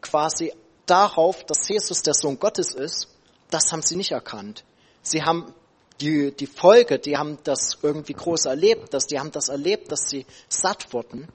quasi 0.00 0.52
darauf, 0.86 1.44
dass 1.44 1.68
Jesus 1.68 2.02
der 2.02 2.14
Sohn 2.14 2.38
Gottes 2.38 2.74
ist, 2.74 3.08
das 3.50 3.72
haben 3.72 3.82
sie 3.82 3.96
nicht 3.96 4.12
erkannt. 4.12 4.64
Sie 5.02 5.22
haben 5.22 5.54
die, 6.00 6.32
die 6.32 6.46
Folge, 6.46 6.98
die 6.98 7.16
haben 7.16 7.38
das 7.44 7.78
irgendwie 7.82 8.14
groß 8.14 8.46
erlebt, 8.46 8.94
dass 8.94 9.06
die 9.06 9.18
haben 9.18 9.32
das 9.32 9.48
erlebt, 9.48 9.92
dass 9.92 10.08
sie 10.08 10.26
satt 10.48 10.92
wurden. 10.92 11.28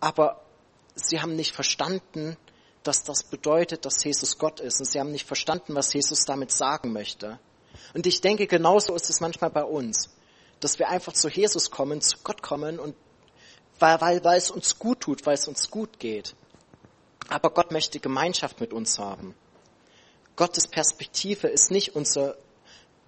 Aber 0.00 0.40
sie 0.94 1.20
haben 1.20 1.36
nicht 1.36 1.54
verstanden, 1.54 2.36
dass 2.82 3.04
das 3.04 3.22
bedeutet, 3.22 3.84
dass 3.84 4.02
Jesus 4.02 4.38
Gott 4.38 4.60
ist. 4.60 4.80
Und 4.80 4.86
sie 4.86 4.98
haben 4.98 5.12
nicht 5.12 5.26
verstanden, 5.26 5.74
was 5.74 5.92
Jesus 5.92 6.24
damit 6.24 6.50
sagen 6.50 6.92
möchte. 6.92 7.38
Und 7.94 8.06
ich 8.06 8.20
denke, 8.20 8.46
genauso 8.46 8.94
ist 8.94 9.10
es 9.10 9.20
manchmal 9.20 9.50
bei 9.50 9.64
uns, 9.64 10.10
dass 10.60 10.78
wir 10.78 10.88
einfach 10.88 11.12
zu 11.12 11.28
Jesus 11.28 11.70
kommen, 11.70 12.00
zu 12.00 12.18
Gott 12.22 12.42
kommen 12.42 12.78
und 12.78 12.94
weil, 13.78 14.00
weil, 14.00 14.24
weil 14.24 14.38
es 14.38 14.50
uns 14.50 14.78
gut 14.78 15.00
tut, 15.00 15.26
weil 15.26 15.34
es 15.34 15.48
uns 15.48 15.70
gut 15.70 15.98
geht. 15.98 16.34
Aber 17.28 17.50
Gott 17.50 17.72
möchte 17.72 17.98
Gemeinschaft 17.98 18.60
mit 18.60 18.72
uns 18.72 18.98
haben. 18.98 19.34
Gottes 20.36 20.68
Perspektive 20.68 21.48
ist 21.48 21.70
nicht 21.70 21.94
unser 21.94 22.36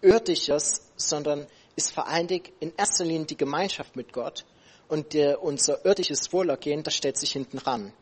irdisches, 0.02 0.82
sondern 0.96 1.46
ist 1.76 1.92
vor 1.92 2.06
allen 2.06 2.26
Dingen 2.26 2.48
in 2.60 2.72
erster 2.76 3.04
Linie 3.04 3.26
die 3.26 3.36
Gemeinschaft 3.36 3.96
mit 3.96 4.12
Gott 4.12 4.44
und 4.88 5.14
der, 5.14 5.42
unser 5.42 5.84
irdisches 5.84 6.32
Wohlergehen, 6.32 6.82
das 6.82 6.94
stellt 6.94 7.18
sich 7.18 7.32
hinten 7.32 7.58
ran. 7.58 7.92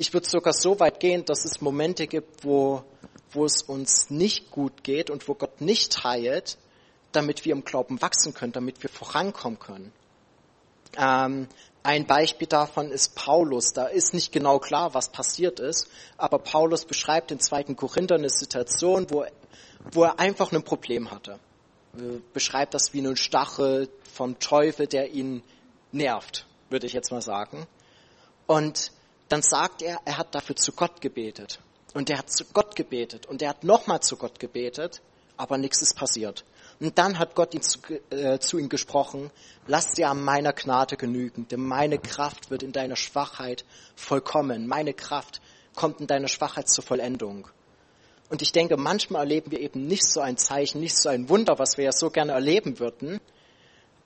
Ich 0.00 0.14
würde 0.14 0.26
sogar 0.26 0.54
so 0.54 0.80
weit 0.80 0.98
gehen, 0.98 1.26
dass 1.26 1.44
es 1.44 1.60
Momente 1.60 2.06
gibt, 2.06 2.42
wo, 2.42 2.82
wo 3.32 3.44
es 3.44 3.60
uns 3.60 4.08
nicht 4.08 4.50
gut 4.50 4.82
geht 4.82 5.10
und 5.10 5.28
wo 5.28 5.34
Gott 5.34 5.60
nicht 5.60 6.04
heilt, 6.04 6.56
damit 7.12 7.44
wir 7.44 7.52
im 7.52 7.64
Glauben 7.64 8.00
wachsen 8.00 8.32
können, 8.32 8.52
damit 8.52 8.82
wir 8.82 8.88
vorankommen 8.88 9.58
können. 9.58 9.92
Ähm, 10.96 11.48
ein 11.82 12.06
Beispiel 12.06 12.46
davon 12.46 12.90
ist 12.90 13.14
Paulus. 13.14 13.74
Da 13.74 13.88
ist 13.88 14.14
nicht 14.14 14.32
genau 14.32 14.58
klar, 14.58 14.94
was 14.94 15.12
passiert 15.12 15.60
ist, 15.60 15.90
aber 16.16 16.38
Paulus 16.38 16.86
beschreibt 16.86 17.30
in 17.30 17.38
2. 17.38 17.64
Korinther 17.74 18.14
eine 18.14 18.30
Situation, 18.30 19.06
wo, 19.10 19.26
wo 19.92 20.04
er 20.04 20.18
einfach 20.18 20.50
ein 20.50 20.62
Problem 20.62 21.10
hatte. 21.10 21.38
Er 21.92 22.20
beschreibt 22.32 22.72
das 22.72 22.94
wie 22.94 23.00
einen 23.00 23.16
Stachel 23.16 23.90
vom 24.10 24.38
Teufel, 24.38 24.86
der 24.86 25.10
ihn 25.10 25.42
nervt, 25.92 26.46
würde 26.70 26.86
ich 26.86 26.94
jetzt 26.94 27.12
mal 27.12 27.20
sagen. 27.20 27.66
Und 28.46 28.92
dann 29.30 29.42
sagt 29.42 29.80
er, 29.80 30.00
er 30.04 30.18
hat 30.18 30.34
dafür 30.34 30.56
zu 30.56 30.72
Gott 30.72 31.00
gebetet. 31.00 31.60
Und 31.94 32.10
er 32.10 32.18
hat 32.18 32.30
zu 32.30 32.44
Gott 32.52 32.76
gebetet. 32.76 33.26
Und 33.26 33.42
er 33.42 33.50
hat 33.50 33.64
nochmal 33.64 34.00
zu 34.00 34.16
Gott 34.16 34.38
gebetet, 34.38 35.00
aber 35.36 35.56
nichts 35.56 35.80
ist 35.82 35.96
passiert. 35.96 36.44
Und 36.80 36.98
dann 36.98 37.18
hat 37.18 37.34
Gott 37.34 37.54
ihn 37.54 37.62
zu, 37.62 37.78
äh, 38.10 38.38
zu 38.40 38.58
ihm 38.58 38.68
gesprochen, 38.68 39.30
lass 39.66 39.92
dir 39.92 40.08
an 40.08 40.22
meiner 40.22 40.52
Gnade 40.52 40.96
genügen, 40.96 41.46
denn 41.48 41.60
meine 41.60 41.98
Kraft 41.98 42.50
wird 42.50 42.62
in 42.62 42.72
deiner 42.72 42.96
Schwachheit 42.96 43.64
vollkommen. 43.94 44.66
Meine 44.66 44.94
Kraft 44.94 45.40
kommt 45.74 46.00
in 46.00 46.06
deiner 46.06 46.28
Schwachheit 46.28 46.68
zur 46.68 46.82
Vollendung. 46.82 47.48
Und 48.30 48.42
ich 48.42 48.52
denke, 48.52 48.76
manchmal 48.76 49.22
erleben 49.22 49.50
wir 49.50 49.60
eben 49.60 49.86
nicht 49.86 50.06
so 50.06 50.20
ein 50.20 50.38
Zeichen, 50.38 50.80
nicht 50.80 50.96
so 50.96 51.08
ein 51.08 51.28
Wunder, 51.28 51.58
was 51.58 51.76
wir 51.76 51.84
ja 51.84 51.92
so 51.92 52.10
gerne 52.10 52.32
erleben 52.32 52.78
würden, 52.78 53.20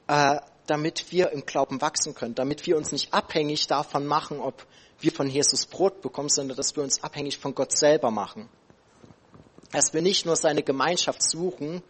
äh, 0.07 0.39
damit 0.67 1.13
wir 1.13 1.31
im 1.31 1.45
Glauben 1.45 1.81
wachsen 1.81 2.15
können, 2.15 2.35
damit 2.35 2.67
wir 2.67 2.77
uns 2.77 2.93
nicht 2.93 3.13
abhängig 3.13 3.67
davon 3.67 4.07
machen, 4.07 4.41
ob 4.41 4.67
wir 5.01 5.13
von 5.13 5.29
Jesus 5.29 5.67
Brot 5.67 6.01
bekommen, 6.01 6.29
sondern 6.29 6.57
dass 6.57 6.77
wir 6.77 6.83
uns 6.83 7.03
abhängig 7.03 7.39
von 7.39 7.55
Gott 7.55 7.77
selber 7.77 8.11
machen. 8.11 8.49
Dass 9.73 9.93
wir 9.93 10.03
nicht 10.03 10.25
nur 10.25 10.37
seine 10.37 10.63
Gemeinschaft 10.63 11.23
suchen, 11.23 11.83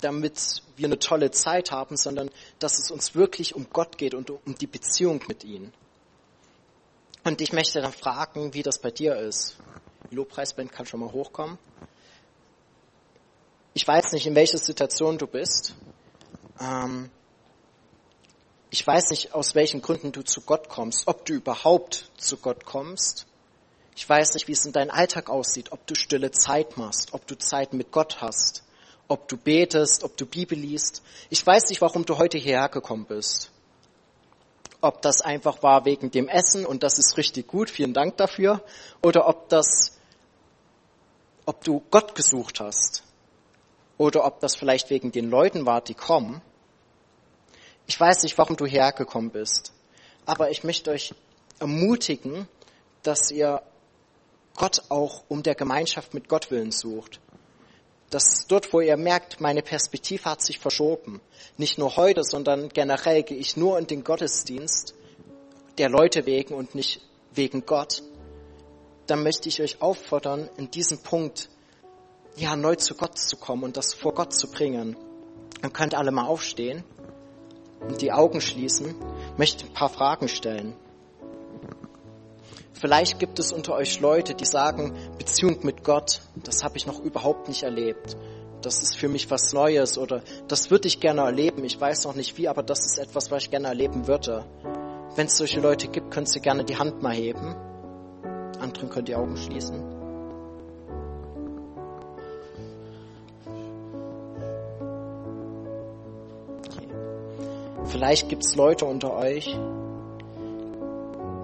damit 0.00 0.62
wir 0.76 0.86
eine 0.86 0.98
tolle 0.98 1.30
Zeit 1.30 1.70
haben, 1.70 1.96
sondern 1.96 2.30
dass 2.58 2.78
es 2.78 2.90
uns 2.90 3.14
wirklich 3.14 3.54
um 3.54 3.68
Gott 3.70 3.96
geht 3.98 4.14
und 4.14 4.30
um 4.30 4.54
die 4.60 4.66
Beziehung 4.66 5.22
mit 5.28 5.44
ihm. 5.44 5.72
Und 7.24 7.40
ich 7.40 7.52
möchte 7.52 7.80
dann 7.80 7.92
fragen, 7.92 8.52
wie 8.52 8.62
das 8.62 8.78
bei 8.78 8.90
dir 8.90 9.16
ist. 9.16 9.56
Die 10.10 10.14
Lobpreisband 10.14 10.72
kann 10.72 10.84
schon 10.84 11.00
mal 11.00 11.12
hochkommen. 11.12 11.58
Ich 13.72 13.86
weiß 13.86 14.12
nicht, 14.12 14.26
in 14.26 14.34
welcher 14.34 14.58
Situation 14.58 15.16
du 15.16 15.26
bist. 15.26 15.74
Ähm, 16.60 17.10
ich 18.74 18.84
weiß 18.84 19.10
nicht, 19.10 19.34
aus 19.34 19.54
welchen 19.54 19.82
Gründen 19.82 20.10
du 20.10 20.22
zu 20.22 20.40
Gott 20.40 20.68
kommst, 20.68 21.06
ob 21.06 21.24
du 21.26 21.34
überhaupt 21.34 22.10
zu 22.16 22.38
Gott 22.38 22.64
kommst. 22.64 23.24
Ich 23.94 24.08
weiß 24.08 24.34
nicht, 24.34 24.48
wie 24.48 24.52
es 24.52 24.66
in 24.66 24.72
deinem 24.72 24.90
Alltag 24.90 25.30
aussieht, 25.30 25.70
ob 25.70 25.86
du 25.86 25.94
stille 25.94 26.32
Zeit 26.32 26.76
machst, 26.76 27.14
ob 27.14 27.24
du 27.28 27.38
Zeit 27.38 27.72
mit 27.72 27.92
Gott 27.92 28.20
hast, 28.20 28.64
ob 29.06 29.28
du 29.28 29.36
betest, 29.36 30.02
ob 30.02 30.16
du 30.16 30.26
Bibel 30.26 30.58
liest. 30.58 31.04
Ich 31.30 31.46
weiß 31.46 31.68
nicht, 31.68 31.82
warum 31.82 32.04
du 32.04 32.18
heute 32.18 32.36
hierher 32.36 32.68
gekommen 32.68 33.06
bist. 33.06 33.52
Ob 34.80 35.02
das 35.02 35.20
einfach 35.20 35.62
war 35.62 35.84
wegen 35.84 36.10
dem 36.10 36.26
Essen 36.26 36.66
und 36.66 36.82
das 36.82 36.98
ist 36.98 37.16
richtig 37.16 37.46
gut, 37.46 37.70
vielen 37.70 37.94
Dank 37.94 38.16
dafür, 38.16 38.60
oder 39.02 39.28
ob 39.28 39.48
das, 39.50 40.00
ob 41.46 41.62
du 41.62 41.80
Gott 41.92 42.16
gesucht 42.16 42.58
hast, 42.58 43.04
oder 43.98 44.24
ob 44.24 44.40
das 44.40 44.56
vielleicht 44.56 44.90
wegen 44.90 45.12
den 45.12 45.30
Leuten 45.30 45.64
war, 45.64 45.80
die 45.80 45.94
kommen. 45.94 46.42
Ich 47.86 48.00
weiß 48.00 48.22
nicht, 48.22 48.38
warum 48.38 48.56
du 48.56 48.66
hergekommen 48.66 49.30
bist, 49.30 49.72
aber 50.24 50.50
ich 50.50 50.64
möchte 50.64 50.90
euch 50.90 51.14
ermutigen, 51.58 52.48
dass 53.02 53.30
ihr 53.30 53.62
Gott 54.56 54.84
auch 54.88 55.24
um 55.28 55.42
der 55.42 55.54
Gemeinschaft 55.54 56.14
mit 56.14 56.28
Gott 56.28 56.50
willen 56.50 56.72
sucht. 56.72 57.20
Dass 58.08 58.46
dort, 58.46 58.72
wo 58.72 58.80
ihr 58.80 58.96
merkt, 58.96 59.40
meine 59.40 59.62
Perspektive 59.62 60.24
hat 60.24 60.40
sich 60.40 60.58
verschoben, 60.58 61.20
nicht 61.58 61.78
nur 61.78 61.96
heute, 61.96 62.22
sondern 62.22 62.68
generell 62.68 63.22
gehe 63.22 63.36
ich 63.36 63.56
nur 63.56 63.78
in 63.78 63.86
den 63.86 64.04
Gottesdienst 64.04 64.94
der 65.76 65.88
Leute 65.88 66.24
wegen 66.24 66.54
und 66.54 66.74
nicht 66.74 67.00
wegen 67.32 67.66
Gott, 67.66 68.02
dann 69.06 69.22
möchte 69.22 69.48
ich 69.48 69.60
euch 69.60 69.82
auffordern, 69.82 70.48
in 70.56 70.70
diesem 70.70 70.98
Punkt 71.02 71.50
ja 72.36 72.56
neu 72.56 72.76
zu 72.76 72.94
Gott 72.94 73.18
zu 73.18 73.36
kommen 73.36 73.64
und 73.64 73.76
das 73.76 73.92
vor 73.92 74.14
Gott 74.14 74.32
zu 74.32 74.50
bringen. 74.50 74.96
Dann 75.60 75.72
könnt 75.72 75.94
alle 75.94 76.12
mal 76.12 76.26
aufstehen 76.26 76.84
und 77.88 78.00
die 78.00 78.12
Augen 78.12 78.40
schließen, 78.40 78.94
möchte 79.36 79.66
ein 79.66 79.72
paar 79.72 79.88
Fragen 79.88 80.28
stellen. 80.28 80.74
Vielleicht 82.72 83.18
gibt 83.18 83.38
es 83.38 83.52
unter 83.52 83.74
euch 83.74 84.00
Leute, 84.00 84.34
die 84.34 84.44
sagen, 84.44 84.94
Beziehung 85.16 85.60
mit 85.62 85.84
Gott, 85.84 86.20
das 86.36 86.64
habe 86.64 86.76
ich 86.76 86.86
noch 86.86 87.00
überhaupt 87.00 87.48
nicht 87.48 87.62
erlebt. 87.62 88.16
Das 88.60 88.82
ist 88.82 88.96
für 88.96 89.08
mich 89.08 89.30
was 89.30 89.52
Neues 89.52 89.96
oder 89.98 90.22
das 90.48 90.70
würde 90.70 90.88
ich 90.88 91.00
gerne 91.00 91.22
erleben. 91.22 91.64
Ich 91.64 91.80
weiß 91.80 92.04
noch 92.04 92.14
nicht 92.14 92.36
wie, 92.36 92.48
aber 92.48 92.62
das 92.62 92.84
ist 92.84 92.98
etwas, 92.98 93.30
was 93.30 93.44
ich 93.44 93.50
gerne 93.50 93.68
erleben 93.68 94.06
würde. 94.06 94.44
Wenn 95.16 95.26
es 95.26 95.36
solche 95.36 95.60
Leute 95.60 95.88
gibt, 95.88 96.10
könnt 96.10 96.34
ihr 96.34 96.42
gerne 96.42 96.64
die 96.64 96.76
Hand 96.76 97.02
mal 97.02 97.14
heben. 97.14 97.54
Anderen 98.60 98.90
könnt 98.90 99.08
die 99.08 99.14
Augen 99.14 99.36
schließen. 99.36 99.93
Vielleicht 107.94 108.28
gibt 108.28 108.44
es 108.44 108.56
Leute 108.56 108.86
unter 108.86 109.14
euch, 109.14 109.56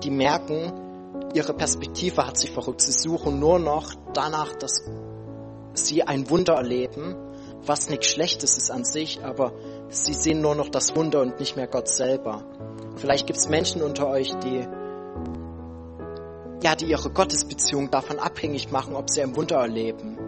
die 0.03 0.11
merken, 0.11 0.73
ihre 1.33 1.55
Perspektive 1.55 2.27
hat 2.27 2.39
sich 2.39 2.51
verrückt. 2.51 2.81
Sie 2.81 2.91
suchen 2.91 3.39
nur 3.39 3.61
noch 3.61 3.95
danach, 4.15 4.57
dass 4.57 4.83
sie 5.75 6.03
ein 6.03 6.29
Wunder 6.29 6.55
erleben, 6.55 7.15
was 7.65 7.89
nichts 7.89 8.09
Schlechtes 8.09 8.57
ist 8.57 8.73
an 8.73 8.85
sich, 8.85 9.23
aber 9.23 9.53
sie 9.91 10.13
sehen 10.13 10.41
nur 10.41 10.57
noch 10.57 10.69
das 10.69 10.97
Wunder 10.97 11.21
und 11.21 11.39
nicht 11.39 11.55
mehr 11.55 11.69
Gott 11.69 11.87
selber. 11.87 12.43
Vielleicht 12.97 13.29
gibt 13.29 13.39
es 13.39 13.49
Menschen 13.49 13.81
unter 13.81 14.09
euch, 14.09 14.35
die 14.43 14.67
ja, 16.65 16.75
die 16.75 16.87
ihre 16.87 17.11
Gottesbeziehung 17.11 17.93
davon 17.93 18.19
abhängig 18.19 18.73
machen, 18.73 18.97
ob 18.97 19.09
sie 19.09 19.23
ein 19.23 19.37
Wunder 19.37 19.59
erleben 19.59 20.19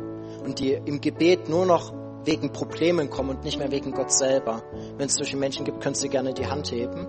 und 0.44 0.60
die 0.60 0.70
im 0.72 1.00
Gebet 1.00 1.48
nur 1.48 1.66
noch 1.66 1.92
wegen 2.24 2.52
Problemen 2.52 3.10
kommen 3.10 3.30
und 3.30 3.44
nicht 3.44 3.58
mehr 3.58 3.70
wegen 3.70 3.92
Gott 3.92 4.12
selber. 4.12 4.62
Wenn 4.96 5.06
es 5.06 5.14
solche 5.14 5.36
Menschen 5.36 5.64
gibt, 5.64 5.80
können 5.80 5.94
Sie 5.94 6.08
gerne 6.08 6.32
die 6.32 6.46
Hand 6.46 6.70
heben. 6.70 7.06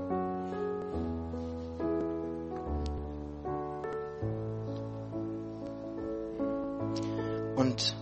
Und 7.56 7.96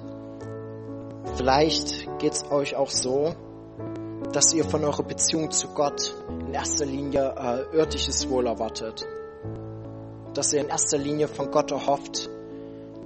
vielleicht 1.35 2.07
geht 2.19 2.33
es 2.33 2.51
euch 2.51 2.75
auch 2.75 2.89
so, 2.89 3.35
dass 4.31 4.53
ihr 4.53 4.63
von 4.63 4.83
eurer 4.83 5.03
Beziehung 5.03 5.51
zu 5.51 5.67
Gott 5.69 6.15
in 6.29 6.53
erster 6.53 6.85
Linie 6.85 7.35
äh, 7.37 7.77
irdisches 7.77 8.29
Wohl 8.29 8.47
erwartet. 8.47 9.05
Dass 10.33 10.53
ihr 10.53 10.61
in 10.61 10.69
erster 10.69 10.97
Linie 10.97 11.27
von 11.27 11.51
Gott 11.51 11.71
erhofft, 11.71 12.29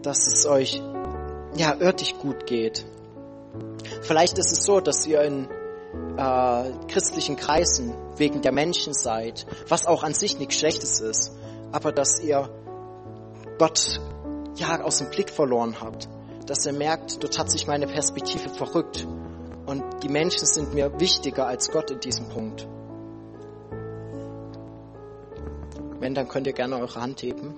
dass 0.04 0.28
es 0.28 0.46
euch 0.46 0.82
ja 1.56 1.76
irdisch 1.80 2.14
gut 2.22 2.46
geht, 2.46 2.86
Vielleicht 4.06 4.38
ist 4.38 4.52
es 4.52 4.64
so, 4.64 4.80
dass 4.82 5.08
ihr 5.08 5.22
in 5.22 5.50
äh, 6.16 6.72
christlichen 6.88 7.38
Kreisen 7.38 7.96
wegen 8.18 8.42
der 8.42 8.52
Menschen 8.52 8.94
seid, 8.94 9.48
was 9.68 9.88
auch 9.88 10.04
an 10.04 10.14
sich 10.14 10.38
nichts 10.38 10.56
Schlechtes 10.56 11.00
ist, 11.00 11.32
aber 11.72 11.92
dass 11.92 12.20
ihr 12.22 12.48
Gott 13.58 14.00
ja, 14.58 14.80
aus 14.82 15.00
dem 15.00 15.10
Blick 15.10 15.32
verloren 15.32 15.82
habt. 15.82 16.08
Dass 16.46 16.66
ihr 16.68 16.74
merkt, 16.74 17.24
dort 17.24 17.40
hat 17.40 17.50
sich 17.50 17.66
meine 17.66 17.88
Perspektive 17.88 18.50
verrückt. 18.50 19.08
Und 19.66 19.84
die 20.04 20.10
Menschen 20.10 20.46
sind 20.46 20.76
mir 20.76 21.00
wichtiger 21.00 21.48
als 21.48 21.72
Gott 21.72 21.90
in 21.90 22.00
diesem 22.00 22.30
Punkt. 22.30 22.68
Wenn, 26.00 26.14
dann 26.14 26.28
könnt 26.28 26.46
ihr 26.46 26.54
gerne 26.54 26.78
eure 26.78 27.02
Hand 27.02 27.24
heben. 27.24 27.56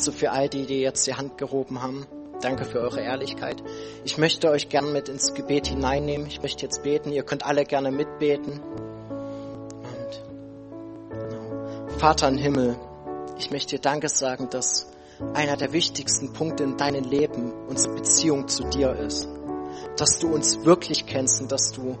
Also 0.00 0.12
für 0.12 0.32
all 0.32 0.48
die, 0.48 0.64
die 0.64 0.80
jetzt 0.80 1.06
die 1.06 1.12
Hand 1.12 1.36
gehoben 1.36 1.82
haben, 1.82 2.06
danke 2.40 2.64
für 2.64 2.80
eure 2.80 3.02
Ehrlichkeit. 3.02 3.62
Ich 4.02 4.16
möchte 4.16 4.48
euch 4.48 4.70
gerne 4.70 4.88
mit 4.88 5.10
ins 5.10 5.34
Gebet 5.34 5.66
hineinnehmen. 5.66 6.26
Ich 6.26 6.40
möchte 6.40 6.62
jetzt 6.62 6.82
beten. 6.82 7.12
Ihr 7.12 7.22
könnt 7.22 7.44
alle 7.44 7.66
gerne 7.66 7.92
mitbeten. 7.92 8.62
Und, 9.82 10.22
genau. 11.10 11.88
Vater 11.98 12.28
im 12.28 12.38
Himmel, 12.38 12.76
ich 13.36 13.50
möchte 13.50 13.76
dir 13.76 13.82
Danke 13.82 14.08
sagen, 14.08 14.48
dass 14.48 14.90
einer 15.34 15.58
der 15.58 15.74
wichtigsten 15.74 16.32
Punkte 16.32 16.62
in 16.64 16.78
deinem 16.78 17.04
Leben 17.04 17.52
unsere 17.68 17.94
Beziehung 17.94 18.48
zu 18.48 18.64
dir 18.70 18.96
ist. 18.96 19.28
Dass 19.98 20.18
du 20.18 20.32
uns 20.32 20.64
wirklich 20.64 21.04
kennst 21.04 21.42
und 21.42 21.52
dass 21.52 21.72
du 21.72 21.98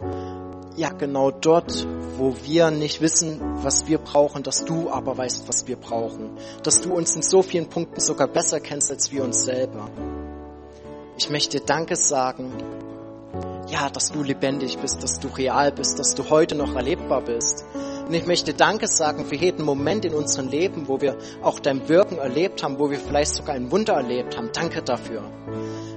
ja 0.76 0.90
genau 0.90 1.30
dort, 1.30 1.86
wo 2.16 2.34
wir 2.44 2.70
nicht 2.70 3.00
wissen, 3.00 3.40
was 3.62 3.86
wir 3.86 3.98
brauchen, 3.98 4.42
dass 4.42 4.64
du 4.64 4.90
aber 4.90 5.16
weißt, 5.16 5.48
was 5.48 5.66
wir 5.66 5.76
brauchen. 5.76 6.30
Dass 6.62 6.80
du 6.80 6.94
uns 6.94 7.14
in 7.16 7.22
so 7.22 7.42
vielen 7.42 7.68
Punkten 7.68 8.00
sogar 8.00 8.28
besser 8.28 8.60
kennst 8.60 8.90
als 8.90 9.10
wir 9.12 9.24
uns 9.24 9.44
selber. 9.44 9.88
Ich 11.16 11.30
möchte 11.30 11.60
Danke 11.60 11.96
sagen, 11.96 12.52
ja, 13.68 13.88
dass 13.88 14.10
du 14.10 14.22
lebendig 14.22 14.78
bist, 14.78 15.02
dass 15.02 15.20
du 15.20 15.28
real 15.28 15.72
bist, 15.72 15.98
dass 15.98 16.14
du 16.14 16.28
heute 16.30 16.54
noch 16.54 16.74
erlebbar 16.74 17.22
bist. 17.22 17.64
Und 18.06 18.14
ich 18.14 18.26
möchte 18.26 18.54
Danke 18.54 18.88
sagen 18.88 19.24
für 19.24 19.36
jeden 19.36 19.64
Moment 19.64 20.04
in 20.04 20.14
unserem 20.14 20.48
Leben, 20.48 20.88
wo 20.88 21.00
wir 21.00 21.16
auch 21.42 21.60
dein 21.60 21.88
Wirken 21.88 22.18
erlebt 22.18 22.62
haben, 22.62 22.78
wo 22.78 22.90
wir 22.90 22.98
vielleicht 22.98 23.36
sogar 23.36 23.54
ein 23.54 23.70
Wunder 23.70 23.94
erlebt 23.94 24.36
haben. 24.36 24.50
Danke 24.52 24.82
dafür. 24.82 25.22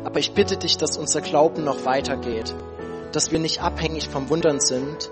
Aber 0.03 0.19
ich 0.19 0.33
bitte 0.33 0.57
dich, 0.57 0.77
dass 0.77 0.97
unser 0.97 1.21
Glauben 1.21 1.63
noch 1.63 1.85
weitergeht 1.85 2.53
dass 3.13 3.31
wir 3.31 3.39
nicht 3.39 3.61
abhängig 3.61 4.09
vom 4.09 4.29
Wundern 4.29 4.59
sind, 4.59 5.09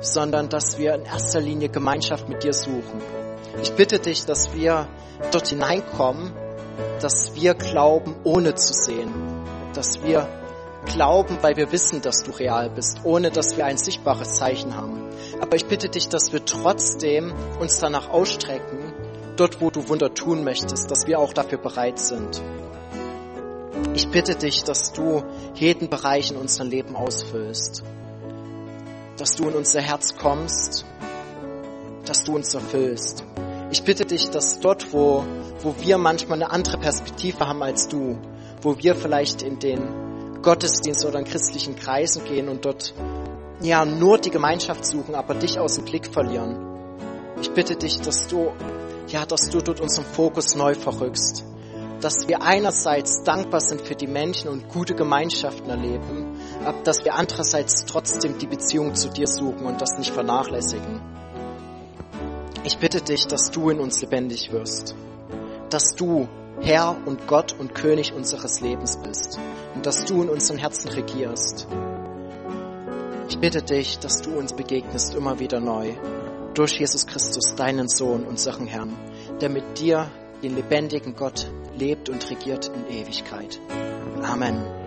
sondern 0.00 0.48
dass 0.48 0.78
wir 0.78 0.94
in 0.94 1.04
erster 1.04 1.40
Linie 1.40 1.68
Gemeinschaft 1.68 2.28
mit 2.28 2.42
dir 2.42 2.52
suchen. 2.52 3.00
Ich 3.62 3.72
bitte 3.74 4.00
dich, 4.00 4.26
dass 4.26 4.52
wir 4.54 4.88
dort 5.30 5.48
hineinkommen, 5.48 6.32
dass 7.00 7.34
wir 7.34 7.54
glauben, 7.54 8.16
ohne 8.24 8.54
zu 8.54 8.72
sehen, 8.72 9.12
dass 9.74 10.02
wir 10.02 10.26
glauben, 10.86 11.38
weil 11.40 11.56
wir 11.56 11.72
wissen, 11.72 12.02
dass 12.02 12.22
du 12.24 12.32
real 12.32 12.70
bist, 12.70 13.00
ohne 13.04 13.30
dass 13.30 13.56
wir 13.56 13.64
ein 13.64 13.78
sichtbares 13.78 14.36
Zeichen 14.36 14.76
haben. 14.76 15.08
Aber 15.40 15.56
ich 15.56 15.66
bitte 15.66 15.88
dich, 15.88 16.08
dass 16.08 16.32
wir 16.32 16.44
trotzdem 16.44 17.32
uns 17.60 17.78
danach 17.78 18.10
ausstrecken, 18.10 18.92
dort 19.36 19.60
wo 19.60 19.70
du 19.70 19.88
Wunder 19.88 20.12
tun 20.12 20.44
möchtest, 20.44 20.90
dass 20.90 21.06
wir 21.06 21.18
auch 21.18 21.32
dafür 21.32 21.58
bereit 21.58 21.98
sind. 21.98 22.42
Ich 23.94 24.08
bitte 24.08 24.34
dich, 24.34 24.64
dass 24.64 24.92
du 24.92 25.22
jeden 25.54 25.88
Bereich 25.88 26.32
in 26.32 26.36
unserem 26.36 26.68
Leben 26.68 26.96
ausfüllst, 26.96 27.84
dass 29.16 29.36
du 29.36 29.48
in 29.48 29.54
unser 29.54 29.80
Herz 29.80 30.16
kommst, 30.16 30.84
dass 32.04 32.24
du 32.24 32.34
uns 32.34 32.52
erfüllst. 32.54 33.22
Ich 33.70 33.84
bitte 33.84 34.04
dich, 34.04 34.30
dass 34.30 34.58
dort, 34.58 34.92
wo, 34.92 35.24
wo 35.60 35.76
wir 35.78 35.96
manchmal 35.96 36.42
eine 36.42 36.50
andere 36.50 36.76
Perspektive 36.78 37.46
haben 37.46 37.62
als 37.62 37.86
du, 37.86 38.18
wo 38.62 38.76
wir 38.78 38.96
vielleicht 38.96 39.42
in 39.42 39.60
den 39.60 40.42
Gottesdienst 40.42 41.04
oder 41.04 41.20
in 41.20 41.24
christlichen 41.24 41.76
Kreisen 41.76 42.24
gehen 42.24 42.48
und 42.48 42.64
dort 42.64 42.94
ja 43.60 43.84
nur 43.84 44.18
die 44.18 44.30
Gemeinschaft 44.30 44.84
suchen, 44.84 45.14
aber 45.14 45.34
dich 45.34 45.60
aus 45.60 45.76
dem 45.76 45.84
Blick 45.84 46.12
verlieren. 46.12 46.56
Ich 47.40 47.52
bitte 47.52 47.76
dich, 47.76 48.00
dass 48.00 48.26
du 48.26 48.50
ja, 49.06 49.24
dass 49.24 49.50
du 49.50 49.60
dort 49.60 49.80
unseren 49.80 50.04
Fokus 50.04 50.56
neu 50.56 50.74
verrückst 50.74 51.44
dass 52.00 52.28
wir 52.28 52.42
einerseits 52.42 53.22
dankbar 53.22 53.60
sind 53.60 53.80
für 53.80 53.94
die 53.94 54.06
Menschen 54.06 54.48
und 54.48 54.68
gute 54.68 54.94
Gemeinschaften 54.94 55.70
erleben, 55.70 56.38
aber 56.64 56.82
dass 56.82 57.04
wir 57.04 57.14
andererseits 57.14 57.84
trotzdem 57.86 58.38
die 58.38 58.46
Beziehung 58.46 58.94
zu 58.94 59.08
dir 59.08 59.26
suchen 59.26 59.66
und 59.66 59.80
das 59.80 59.98
nicht 59.98 60.12
vernachlässigen. 60.12 61.00
Ich 62.64 62.78
bitte 62.78 63.00
dich, 63.00 63.26
dass 63.26 63.50
du 63.50 63.70
in 63.70 63.80
uns 63.80 64.00
lebendig 64.00 64.50
wirst, 64.52 64.94
dass 65.70 65.94
du 65.94 66.28
Herr 66.60 66.96
und 67.04 67.26
Gott 67.26 67.54
und 67.58 67.74
König 67.74 68.12
unseres 68.14 68.60
Lebens 68.60 68.96
bist 68.96 69.38
und 69.74 69.84
dass 69.86 70.04
du 70.04 70.22
in 70.22 70.28
unseren 70.28 70.58
Herzen 70.58 70.88
regierst. 70.90 71.66
Ich 73.28 73.38
bitte 73.38 73.62
dich, 73.62 73.98
dass 73.98 74.22
du 74.22 74.38
uns 74.38 74.52
begegnest 74.52 75.14
immer 75.14 75.38
wieder 75.40 75.60
neu 75.60 75.94
durch 76.54 76.78
Jesus 76.78 77.06
Christus, 77.06 77.54
deinen 77.56 77.88
Sohn, 77.88 78.24
unseren 78.24 78.66
Herrn, 78.66 78.96
der 79.40 79.50
mit 79.50 79.78
dir, 79.78 80.10
den 80.42 80.54
lebendigen 80.54 81.16
Gott, 81.16 81.50
lebt 81.78 82.08
und 82.08 82.28
regiert 82.30 82.66
in 82.66 82.88
Ewigkeit. 82.88 83.60
Amen. 84.22 84.83